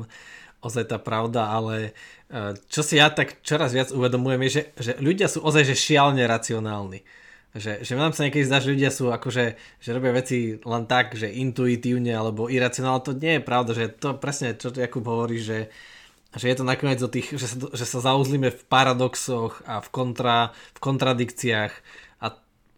[0.61, 1.95] ozaj tá pravda, ale
[2.29, 5.75] e, čo si ja tak čoraz viac uvedomujem je, že, že ľudia sú ozaj že
[5.79, 7.01] šialne racionálni.
[7.51, 11.19] Že, že nám sa niekedy zdá, že ľudia sú akože, že robia veci len tak,
[11.19, 15.67] že intuitívne alebo iracionálne, to nie je pravda, že to presne, čo Jakub hovorí, že
[16.35, 19.87] že je to nakoniec o tých, že sa, že sa zauzlíme v paradoxoch a v,
[19.91, 21.73] kontra, v kontradikciách
[22.23, 22.25] a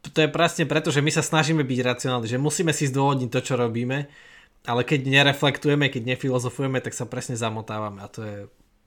[0.04, 3.40] to je presne preto, že my sa snažíme byť racionálni, že musíme si zdôvodniť to,
[3.46, 4.10] čo robíme,
[4.66, 8.38] ale keď nereflektujeme, keď nefilozofujeme, tak sa presne zamotávame a to je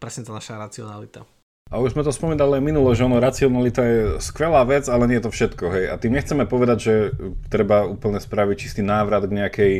[0.03, 1.25] presne tá naša racionalita.
[1.67, 5.27] A už sme to spomínali minulo, že ono, racionalita je skvelá vec, ale nie je
[5.27, 5.85] to všetko, hej.
[5.91, 6.95] A tým nechceme povedať, že
[7.51, 9.75] treba úplne spraviť čistý návrat k nejakej,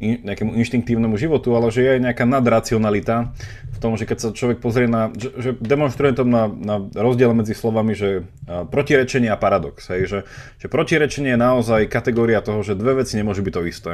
[0.00, 3.32] in, nejakému inštinktívnemu životu, ale že je aj nejaká nadracionalita
[3.76, 7.36] v tom, že keď sa človek pozrie na, že, že demonstruje to na, na rozdiel
[7.36, 10.18] medzi slovami, že protirečenie a paradox, hej, že,
[10.56, 13.92] že protirečenie je naozaj kategória toho, že dve veci nemôžu byť to isté.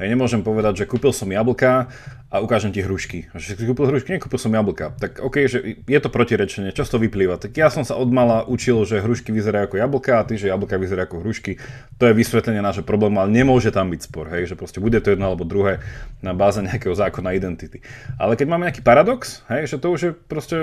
[0.00, 1.92] Hej, nemôžem povedať, že kúpil som jablka
[2.28, 3.32] a ukážem ti hrušky.
[3.32, 4.92] A že si kúpil hrušky, nekúpil som jablka.
[5.00, 7.40] Tak OK, že je to protirečenie, čo toho vyplýva?
[7.40, 10.52] Tak ja som sa od mala učil, že hrušky vyzerajú ako jablka a ty, že
[10.52, 11.56] jablka vyzerajú ako hrušky.
[11.96, 15.16] To je vysvetlenie nášho problému, ale nemôže tam byť spor, hej, že proste bude to
[15.16, 15.78] jedno alebo druhé
[16.18, 17.78] na báze nejakého zákona identity.
[18.18, 20.56] Ale keď máme nejaký paradox, hej, že to už je proste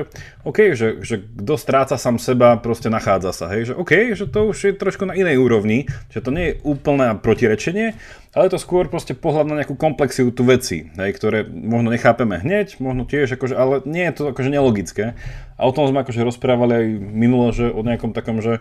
[0.43, 4.51] OK, že, že kto stráca sám seba, proste nachádza sa, hej, že OK, že to
[4.51, 7.95] už je trošku na inej úrovni, že to nie je úplné protirečenie,
[8.35, 13.07] ale to skôr proste pohľad na nejakú komplexitu veci, hej, ktoré možno nechápeme hneď, možno
[13.07, 15.15] tiež, akože, ale nie je to akože nelogické.
[15.55, 18.59] A o tom sme akože rozprávali aj minulo, že o nejakom takom, že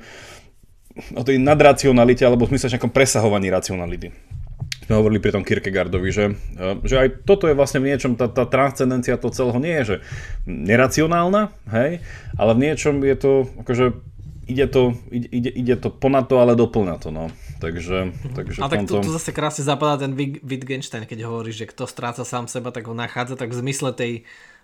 [1.19, 4.15] o tej nadracionalite, alebo v nejakom presahovaní racionality.
[4.85, 8.29] Sme hovorili pri tom Kierkegaardovi, že, e, že aj toto je vlastne v niečom, tá,
[8.29, 9.97] tá transcendencia toho celého nie je, že
[10.45, 12.05] neracionálna, hej,
[12.37, 13.33] ale v niečom je to,
[13.65, 13.97] akože
[14.45, 17.33] ide to, ide, ide to ponad to, ale doplňa to, no.
[17.65, 20.13] Takže, takže A tak tu, tu zase krásne zapadá ten
[20.45, 24.13] Wittgenstein, keď hovorí, že kto stráca sám seba, tak ho nachádza, tak v zmysle tej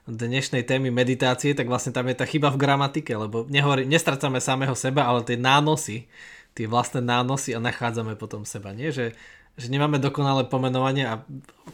[0.04, 4.76] dnešnej témy meditácie, tak vlastne tam je tá chyba v gramatike, lebo nehovorí, nestrácame samého
[4.76, 6.08] seba, ale tie nánosy,
[6.52, 8.92] tie vlastné nánosy a nachádzame potom seba, nie?
[8.92, 9.16] Že,
[9.61, 11.20] že nemáme dokonalé pomenovanie a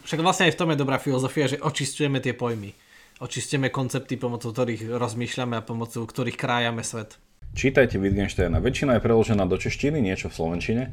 [0.03, 2.75] však vlastne aj v tom je dobrá filozofia, že očistujeme tie pojmy.
[3.23, 7.15] Očistujeme koncepty, pomocou ktorých rozmýšľame a pomocou ktorých krájame svet.
[7.57, 8.61] Čítajte Wittgensteina.
[8.61, 10.83] Väčšina je preložená do češtiny, niečo v slovenčine,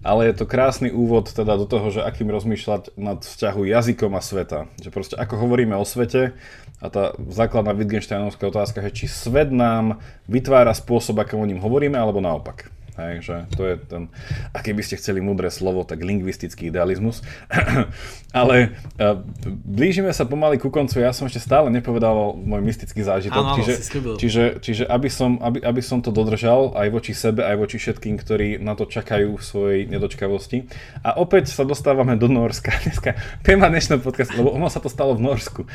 [0.00, 4.24] ale je to krásny úvod teda do toho, že akým rozmýšľať nad vzťahu jazykom a
[4.24, 4.70] sveta.
[4.80, 6.32] Že proste ako hovoríme o svete
[6.80, 12.00] a tá základná Wittgensteinovská otázka je, či svet nám vytvára spôsob, akým o ním hovoríme,
[12.00, 12.72] alebo naopak.
[12.94, 14.06] Hej, že to je ten,
[14.54, 17.26] a keby ste chceli múdre slovo, tak lingvistický idealizmus.
[18.30, 18.70] Ale
[19.02, 19.18] uh,
[19.66, 23.74] blížime sa pomaly ku koncu, ja som ešte stále nepovedal môj mystický zážitok, Áno, čiže,
[24.14, 28.14] čiže, čiže aby, som, aby, aby som to dodržal aj voči sebe, aj voči všetkým,
[28.14, 30.70] ktorí na to čakajú v svojej nedočkavosti.
[31.02, 32.70] A opäť sa dostávame do Norska.
[32.86, 35.66] Dneska téma dnešného podcastu, lebo ono sa to stalo v Norsku.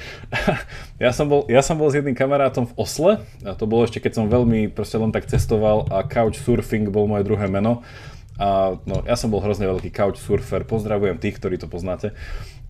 [1.03, 3.11] ja, som bol, ja som bol s jedným kamarátom v Osle,
[3.43, 7.25] a to bolo ešte keď som veľmi proste len tak cestoval a couchsurfing bol moje
[7.25, 7.81] druhé meno.
[8.39, 12.15] A no, ja som bol hrozne veľký couchsurfer, pozdravujem tých, ktorí to poznáte.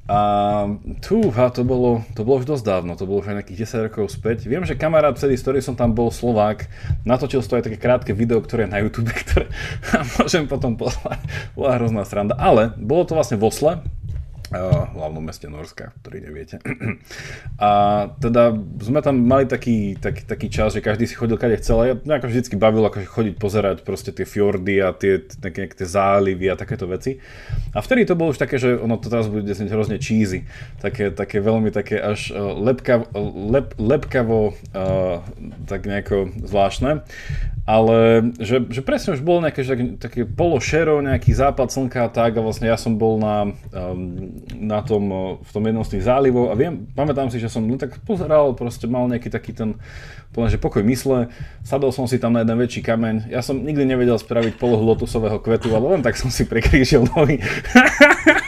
[0.09, 0.65] A
[1.05, 3.85] tu, a to bolo, to bolo už dosť dávno, to bolo už aj nejakých 10
[3.93, 4.49] rokov späť.
[4.49, 6.65] Viem, že kamarát vtedy, s ktorým som tam bol, Slovák,
[7.05, 9.53] natočil to aj také krátke video, ktoré je na YouTube, ktoré
[10.17, 11.21] môžem potom poslať.
[11.53, 12.33] Bola hrozná sranda.
[12.41, 13.85] Ale bolo to vlastne v Osle,
[14.49, 16.57] v hlavnom meste Norska, ktorý neviete.
[17.61, 17.69] A
[18.17, 21.95] teda sme tam mali taký, taký, taký čas, že každý si chodil kade chcel ja
[21.95, 26.49] mňa ako vždycky bavilo akože chodiť pozerať proste tie fjordy a tie, také, tie zálivy
[26.49, 27.21] a takéto veci.
[27.73, 30.49] A vtedy to bolo už také, že ono to teraz bude znieť hrozne cheesy.
[30.81, 33.05] Také, také veľmi také až uh, lepka,
[33.53, 35.21] lep, lepkavo uh,
[35.69, 37.05] tak nejako zvláštne
[37.69, 42.33] ale že, že presne už bolo nejaké také, také pološero, nejaký západ slnka a tak
[42.33, 46.49] a vlastne ja som bol na, um, na tom, v tom jednom z tých zálivov
[46.49, 49.77] a viem, pamätám si, že som len tak pozeral, proste mal nejaký taký ten
[50.33, 51.29] plne, že pokoj mysle,
[51.61, 55.37] sadol som si tam na jeden väčší kameň, ja som nikdy nevedel spraviť polohu lotusového
[55.37, 57.37] kvetu, ale len tak som si prekrížil nohy.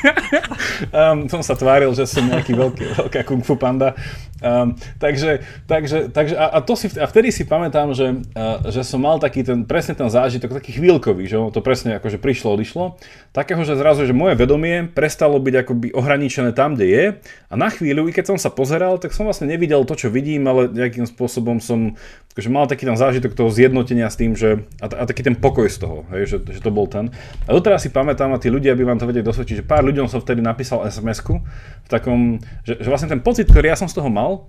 [0.92, 3.94] um, som sa tváril, že som nejaký veľký, veľká kung fu panda.
[4.42, 8.82] Um, takže, takže, takže a, a, to si, a vtedy si pamätám, že, uh, že
[8.82, 12.98] som mal taký ten, presne ten zážitok, taký chvíľkový, že to presne akože prišlo, odišlo,
[13.38, 17.06] takého, že zrazu, že moje vedomie prestalo byť akoby ohraničené tam, kde je
[17.48, 20.50] a na chvíľu, i keď som sa pozeral, tak som vlastne nevidel to, čo vidím,
[20.50, 21.94] ale nejakým spôsobom som
[22.34, 25.68] akože mal taký ten zážitok toho zjednotenia s tým, že a, a taký ten pokoj
[25.68, 27.12] z toho, hej, že, že to bol ten.
[27.46, 30.08] A doteraz si pamätám a tí ľudia by vám to vedeli dosvedčiť, že pár ľuďom
[30.08, 31.44] som vtedy napísal SMS-ku
[31.86, 34.48] v takom, že, že vlastne ten pocit, ktorý ja som z toho mal,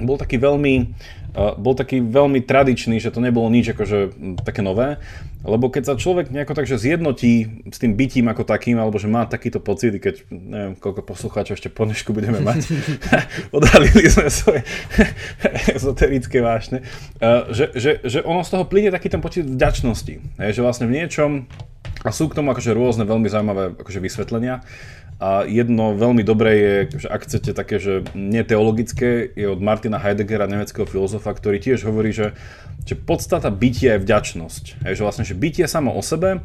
[0.00, 0.74] bol taký veľmi,
[1.36, 4.96] uh, bol taký veľmi tradičný, že to nebolo nič akože také nové,
[5.44, 9.28] lebo keď sa človek nejako takže zjednotí s tým bytím ako takým, alebo že má
[9.28, 12.72] takýto pocit, keď neviem, koľko poslucháčov ešte po dnešku budeme mať,
[13.56, 14.64] odhalili sme svoje
[15.76, 16.80] ezoterické vášne,
[17.20, 20.88] uh, že, že, že ono z toho plyne taký ten pocit vďačnosti, je, že vlastne
[20.88, 21.44] v niečom
[22.02, 24.66] A sú k tomu akože rôzne veľmi zaujímavé akože vysvetlenia.
[25.22, 26.74] A jedno veľmi dobré je,
[27.06, 32.10] že ak chcete také, že neteologické, je od Martina Heideggera, nemeckého filozofa, ktorý tiež hovorí,
[32.10, 32.34] že,
[32.82, 34.64] že podstata bytia je vďačnosť.
[34.82, 36.42] Je, že vlastne, že bytie samo o sebe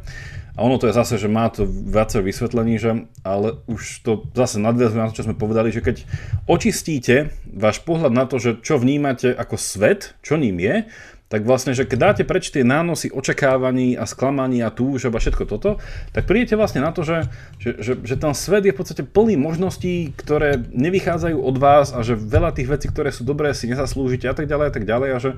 [0.58, 4.58] a ono to je zase, že má to viacero vysvetlení, že, ale už to zase
[4.58, 6.02] nadviazuje na to, čo sme povedali, že keď
[6.50, 10.90] očistíte váš pohľad na to, že čo vnímate ako svet, čo ním je,
[11.28, 15.44] tak vlastne, že keď dáte preč tie nánosy očakávaní a sklamaní a túžob a všetko
[15.44, 15.76] toto,
[16.16, 17.28] tak prídete vlastne na to, že,
[17.60, 22.00] že, že, že ten svet je v podstate plný možností, ktoré nevychádzajú od vás a
[22.00, 25.08] že veľa tých vecí, ktoré sú dobré, si nezaslúžite a tak ďalej a tak ďalej
[25.12, 25.30] a že,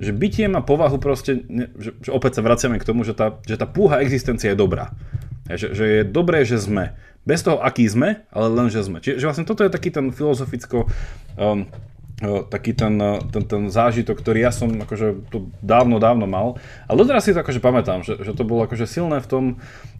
[0.00, 1.44] že bytie má povahu proste,
[1.76, 4.96] že, že opäť sa vraciame k tomu, že tá, že tá púha existencia je dobrá.
[5.44, 6.96] Že, že je dobré, že sme.
[7.28, 9.04] Bez toho, aký sme, ale len, že sme.
[9.04, 10.88] Čiže vlastne toto je taký ten filozoficko
[11.36, 11.68] um,
[12.22, 12.94] taký ten,
[13.34, 16.62] ten, ten zážitok, ktorý ja som akože to dávno, dávno mal.
[16.86, 19.44] Ale doteraz si to akože pamätám, že, že to bolo akože silné v tom,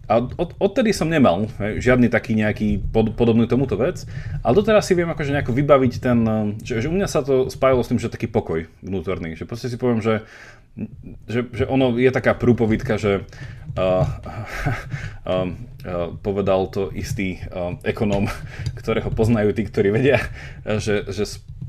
[0.05, 4.05] a od, odtedy som nemal hej, žiadny taký nejaký pod, podobný tomuto vec,
[4.45, 6.19] ale doteraz si viem akože nejako vybaviť ten,
[6.61, 9.65] že, že u mňa sa to spájalo s tým, že taký pokoj vnútorný, že proste
[9.65, 10.21] si poviem, že,
[11.25, 13.25] že, že ono je taká prúpovidka, že
[13.73, 14.05] uh, uh,
[15.25, 18.29] uh, povedal to istý uh, ekonóm,
[18.79, 20.21] ktorého poznajú tí, ktorí vedia,
[20.61, 21.25] že, že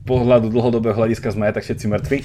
[0.07, 2.19] pohľadu dlhodobého hľadiska sme aj tak všetci mŕtvi.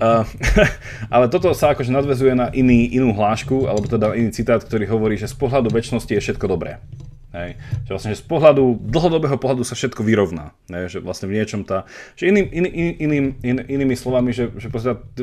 [0.00, 0.24] Uh,
[1.14, 5.20] ale toto sa akože nadvezuje na iný, inú hlášku, alebo teda iný citát, ktorý hovorí,
[5.20, 6.80] že z pohľadu väčšnosti je všetko dobré.
[7.36, 7.60] Hej.
[7.84, 10.56] Že vlastne, že z pohľadu, dlhodobého pohľadu sa všetko vyrovná.
[10.72, 10.96] Hej.
[10.96, 11.84] Že vlastne v niečom tá...
[12.16, 14.72] Že iným, in, in, iným, in, inými slovami, že, že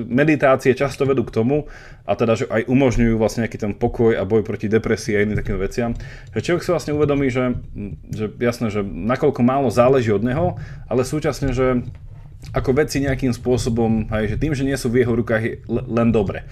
[0.06, 1.66] meditácie často vedú k tomu,
[2.06, 5.40] a teda, že aj umožňujú vlastne nejaký ten pokoj a boj proti depresii a iným
[5.40, 5.92] takým veciam,
[6.36, 7.58] že človek si vlastne uvedomí, že,
[8.12, 10.60] že jasné, že nakoľko málo záleží od neho,
[10.92, 11.82] ale súčasne, že
[12.52, 16.12] ako veci nejakým spôsobom, hej, že tým, že nie sú v jeho rukách, je len
[16.12, 16.44] dobre.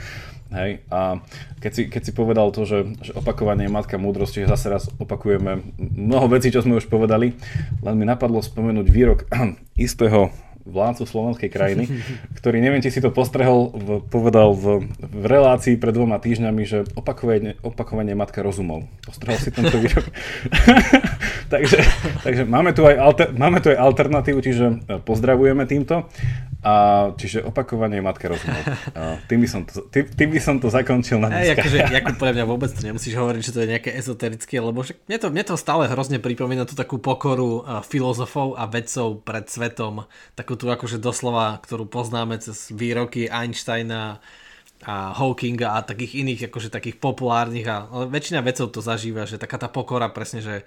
[0.51, 1.23] Hej, a
[1.63, 4.83] keď si, keď si povedal to, že, že opakovanie je matka múdrosti, že zase raz
[4.99, 7.39] opakujeme mnoho vecí, čo sme už povedali,
[7.79, 9.19] len mi napadlo spomenúť výrok
[9.79, 10.35] istého
[10.65, 11.83] vládcu slovenskej krajiny,
[12.37, 16.85] ktorý, neviem, či si to postrehol, v, povedal v, v relácii pred dvoma týždňami, že
[16.93, 18.85] opakovanie, opakovanie matka rozumov.
[19.05, 20.05] Postrehol si tento výrok.
[21.53, 21.81] takže
[22.23, 26.07] takže máme, tu aj alter, máme tu aj alternatívu, čiže e, pozdravujeme týmto.
[26.61, 28.61] A, čiže opakovanie matka rozumov.
[28.93, 31.41] A, tým, by som to, tým, tým by som to zakončil na dneska.
[31.41, 34.85] Ej, akože, Jakub, pre mňa vôbec to nemusíš hovoriť, že to je nejaké ezoterické, lebo
[34.85, 39.25] však mne to, mne to stále hrozne pripomína tú takú pokoru uh, filozofov a vedcov
[39.25, 40.05] pred svetom,
[40.37, 44.23] takú tú akože doslova, ktorú poznáme cez výroky Einsteina
[44.81, 49.61] a Hawkinga a takých iných akože takých populárnych a väčšina vedcov to zažíva, že taká
[49.61, 50.65] tá pokora presne, že,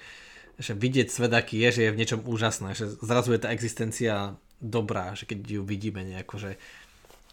[0.54, 4.38] že vidieť svet aký je, že je v niečom úžasné, že zrazu je tá existencia
[4.62, 6.52] dobrá, že keď ju vidíme nejako, že,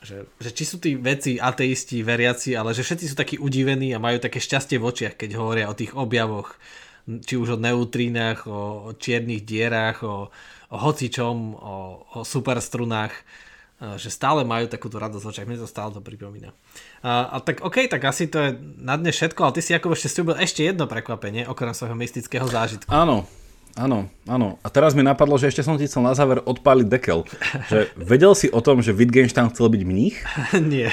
[0.01, 4.01] že, že či sú tí veci ateisti, veriaci, ale že všetci sú takí udivení a
[4.01, 6.57] majú také šťastie v očiach, keď hovoria o tých objavoch,
[7.05, 10.33] či už o neutrínach, o, čiernych dierách, o,
[10.71, 11.75] o hocičom, o,
[12.15, 13.11] o superstrunách,
[13.97, 16.53] že stále majú takúto radosť v očiach, mne to stále to pripomína.
[17.01, 19.97] A, a tak OK, tak asi to je na dne všetko, ale ty si ako
[19.97, 22.87] ešte stúbil ešte jedno prekvapenie, okrem svojho mystického zážitku.
[22.93, 23.25] Áno,
[23.79, 24.59] Áno, áno.
[24.61, 27.23] A teraz mi napadlo, že ešte som ti chcel na záver odpáliť dekel.
[27.71, 30.17] Že vedel si o tom, že Wittgenstein chcel byť mních?
[30.71, 30.91] Nie.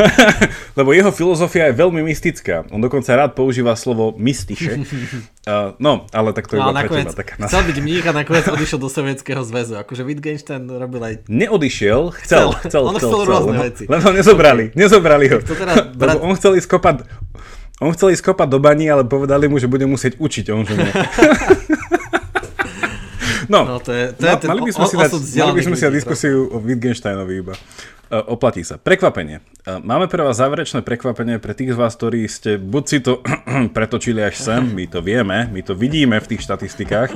[0.78, 2.64] Lebo jeho filozofia je veľmi mystická.
[2.72, 4.80] On dokonca rád používa slovo mystiše.
[5.40, 7.48] Uh, no, ale tak to je no, iba nakoniec, pre teba.
[7.48, 9.80] Chcel byť mních a nakoniec odišiel do Sovietskeho zväzu.
[9.80, 11.14] Akože Wittgenstein robil aj...
[11.32, 12.82] Neodišiel, chcel, chcel, chcel.
[12.84, 13.84] On chcel, chcel rôzne veci.
[13.88, 15.40] Len ho nezobrali, nezobrali ho.
[15.40, 16.20] Teda brat...
[16.20, 17.08] Lebo on chcel ísť kopať
[17.80, 20.44] on chcel ísť kopať do bani, ale povedali mu, že bude musieť učiť.
[20.52, 20.92] On, že nie.
[23.50, 25.10] No, no to je, to je mali by sme si dať,
[25.42, 27.58] mali by sme si dať diskusiu o Wittgensteinovi iba.
[28.10, 28.78] Uh, oplatí sa.
[28.78, 29.42] Prekvapenie.
[29.66, 33.18] Uh, máme pre vás záverečné prekvapenie pre tých z vás, ktorí ste buď si to
[33.76, 37.10] pretočili až sem, my to vieme, my to vidíme v tých štatistikách,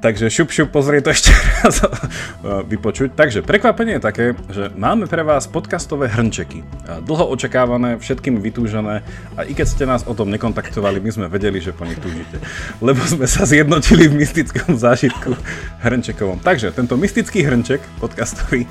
[0.00, 1.28] Takže šup, šup, pozrie to ešte
[1.60, 1.84] raz
[2.72, 3.12] vypočuť.
[3.12, 6.64] Takže prekvapenie je také, že máme pre vás podcastové hrnčeky.
[7.04, 9.04] Dlho očakávané, všetkým vytúžené
[9.36, 12.40] a i keď ste nás o tom nekontaktovali, my sme vedeli, že po nich túžite.
[12.80, 15.36] Lebo sme sa zjednotili v mystickom zážitku
[15.84, 16.40] hrnčekovom.
[16.40, 18.68] Takže tento mystický hrnček podcastový e,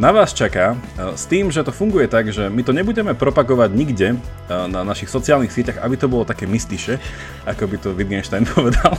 [0.00, 3.68] na vás čaká e, s tým, že to funguje tak, že my to nebudeme propagovať
[3.68, 6.96] nikde e, na našich sociálnych sieťach, aby to bolo také mystiše,
[7.44, 8.96] ako by to Wittgenstein povedal.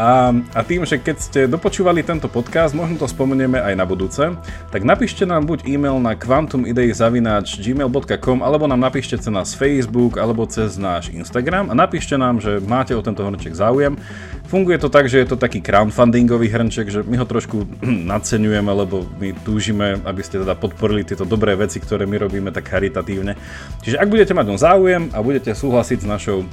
[0.00, 3.82] A, a tým, že že keď ste dopočúvali tento podcast, možno to spomenieme aj na
[3.82, 4.30] budúce,
[4.70, 10.78] tak napíšte nám buď e-mail na quantumidei.gmail.com alebo nám napíšte cez nás Facebook alebo cez
[10.78, 13.98] náš Instagram a napíšte nám, že máte o tento hrnček záujem.
[14.46, 17.66] Funguje to tak, že je to taký crowdfundingový hrnček, že my ho trošku
[18.14, 22.70] nadceňujeme, lebo my túžime, aby ste teda podporili tieto dobré veci, ktoré my robíme tak
[22.70, 23.34] charitatívne.
[23.82, 26.46] Čiže ak budete mať o záujem a budete súhlasiť s našou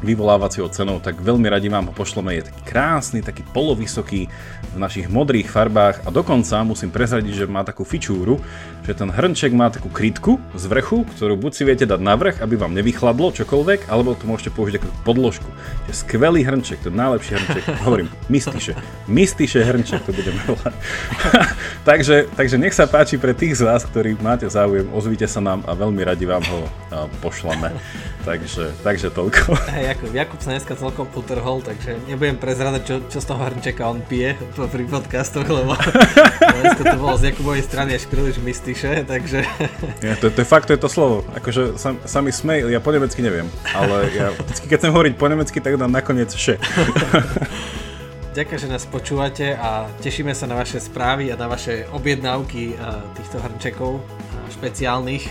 [0.00, 2.36] vyvolávacieho cenou, tak veľmi radi vám ho pošleme.
[2.40, 4.28] Je taký krásny, taký polovysoký
[4.74, 8.40] v našich modrých farbách a dokonca musím prezradiť, že má takú fičúru,
[8.84, 12.40] že ten hrnček má takú krytku z vrchu, ktorú buď si viete dať na vrch,
[12.40, 15.48] aby vám nevychladlo čokoľvek, alebo to môžete použiť ako podložku.
[15.86, 17.64] Je skvelý hrnček, to je najlepší hrnček.
[17.86, 18.72] Hovorím, mystiše.
[19.06, 20.74] Mystiše hrnček to budeme volať.
[21.88, 25.60] takže, takže nech sa páči pre tých z vás, ktorí máte záujem, ozvite sa nám
[25.68, 26.60] a veľmi radi vám ho
[27.20, 27.70] pošleme.
[28.24, 29.54] takže, takže toľko.
[29.70, 33.90] Hey, Jakub, Jakub sa dneska celkom utrhol, takže nebudem prezradať, čo, čo z toho hrnčeka
[33.90, 35.74] on pije pri podcastoch, lebo
[36.62, 39.42] dneska to bolo z Jakubovej strany až príliš mystiše, takže...
[39.98, 41.26] Ja, to, to je fakt, to je to slovo.
[41.34, 45.14] Akože sa, sa mi smej, ja po nemecky neviem, ale ja vždycky, keď chcem hovoriť
[45.18, 46.54] po nemecky, tak dám nakoniec še.
[48.38, 52.78] Ďakujem, že nás počúvate a tešíme sa na vaše správy a na vaše objednávky
[53.18, 53.98] týchto hrnčekov
[54.54, 55.26] špeciálnych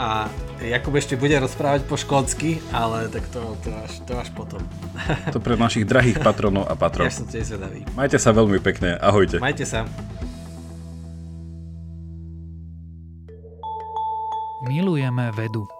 [0.00, 4.58] a Jakub ešte bude rozprávať po škótsky, ale tak to, to, až, to až potom.
[5.30, 7.14] To pre našich drahých patronov a patronov.
[7.14, 7.86] Ja som tiež zvedavý.
[7.94, 9.38] Majte sa veľmi pekne, ahojte.
[9.38, 9.86] Majte sa.
[14.66, 15.77] Milujeme vedu.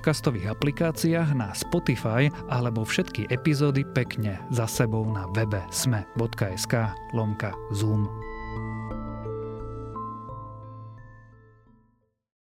[0.00, 8.08] podcastových aplikáciách na Spotify alebo všetky epizódy pekne za sebou na webe sme.sk lomka Zoom.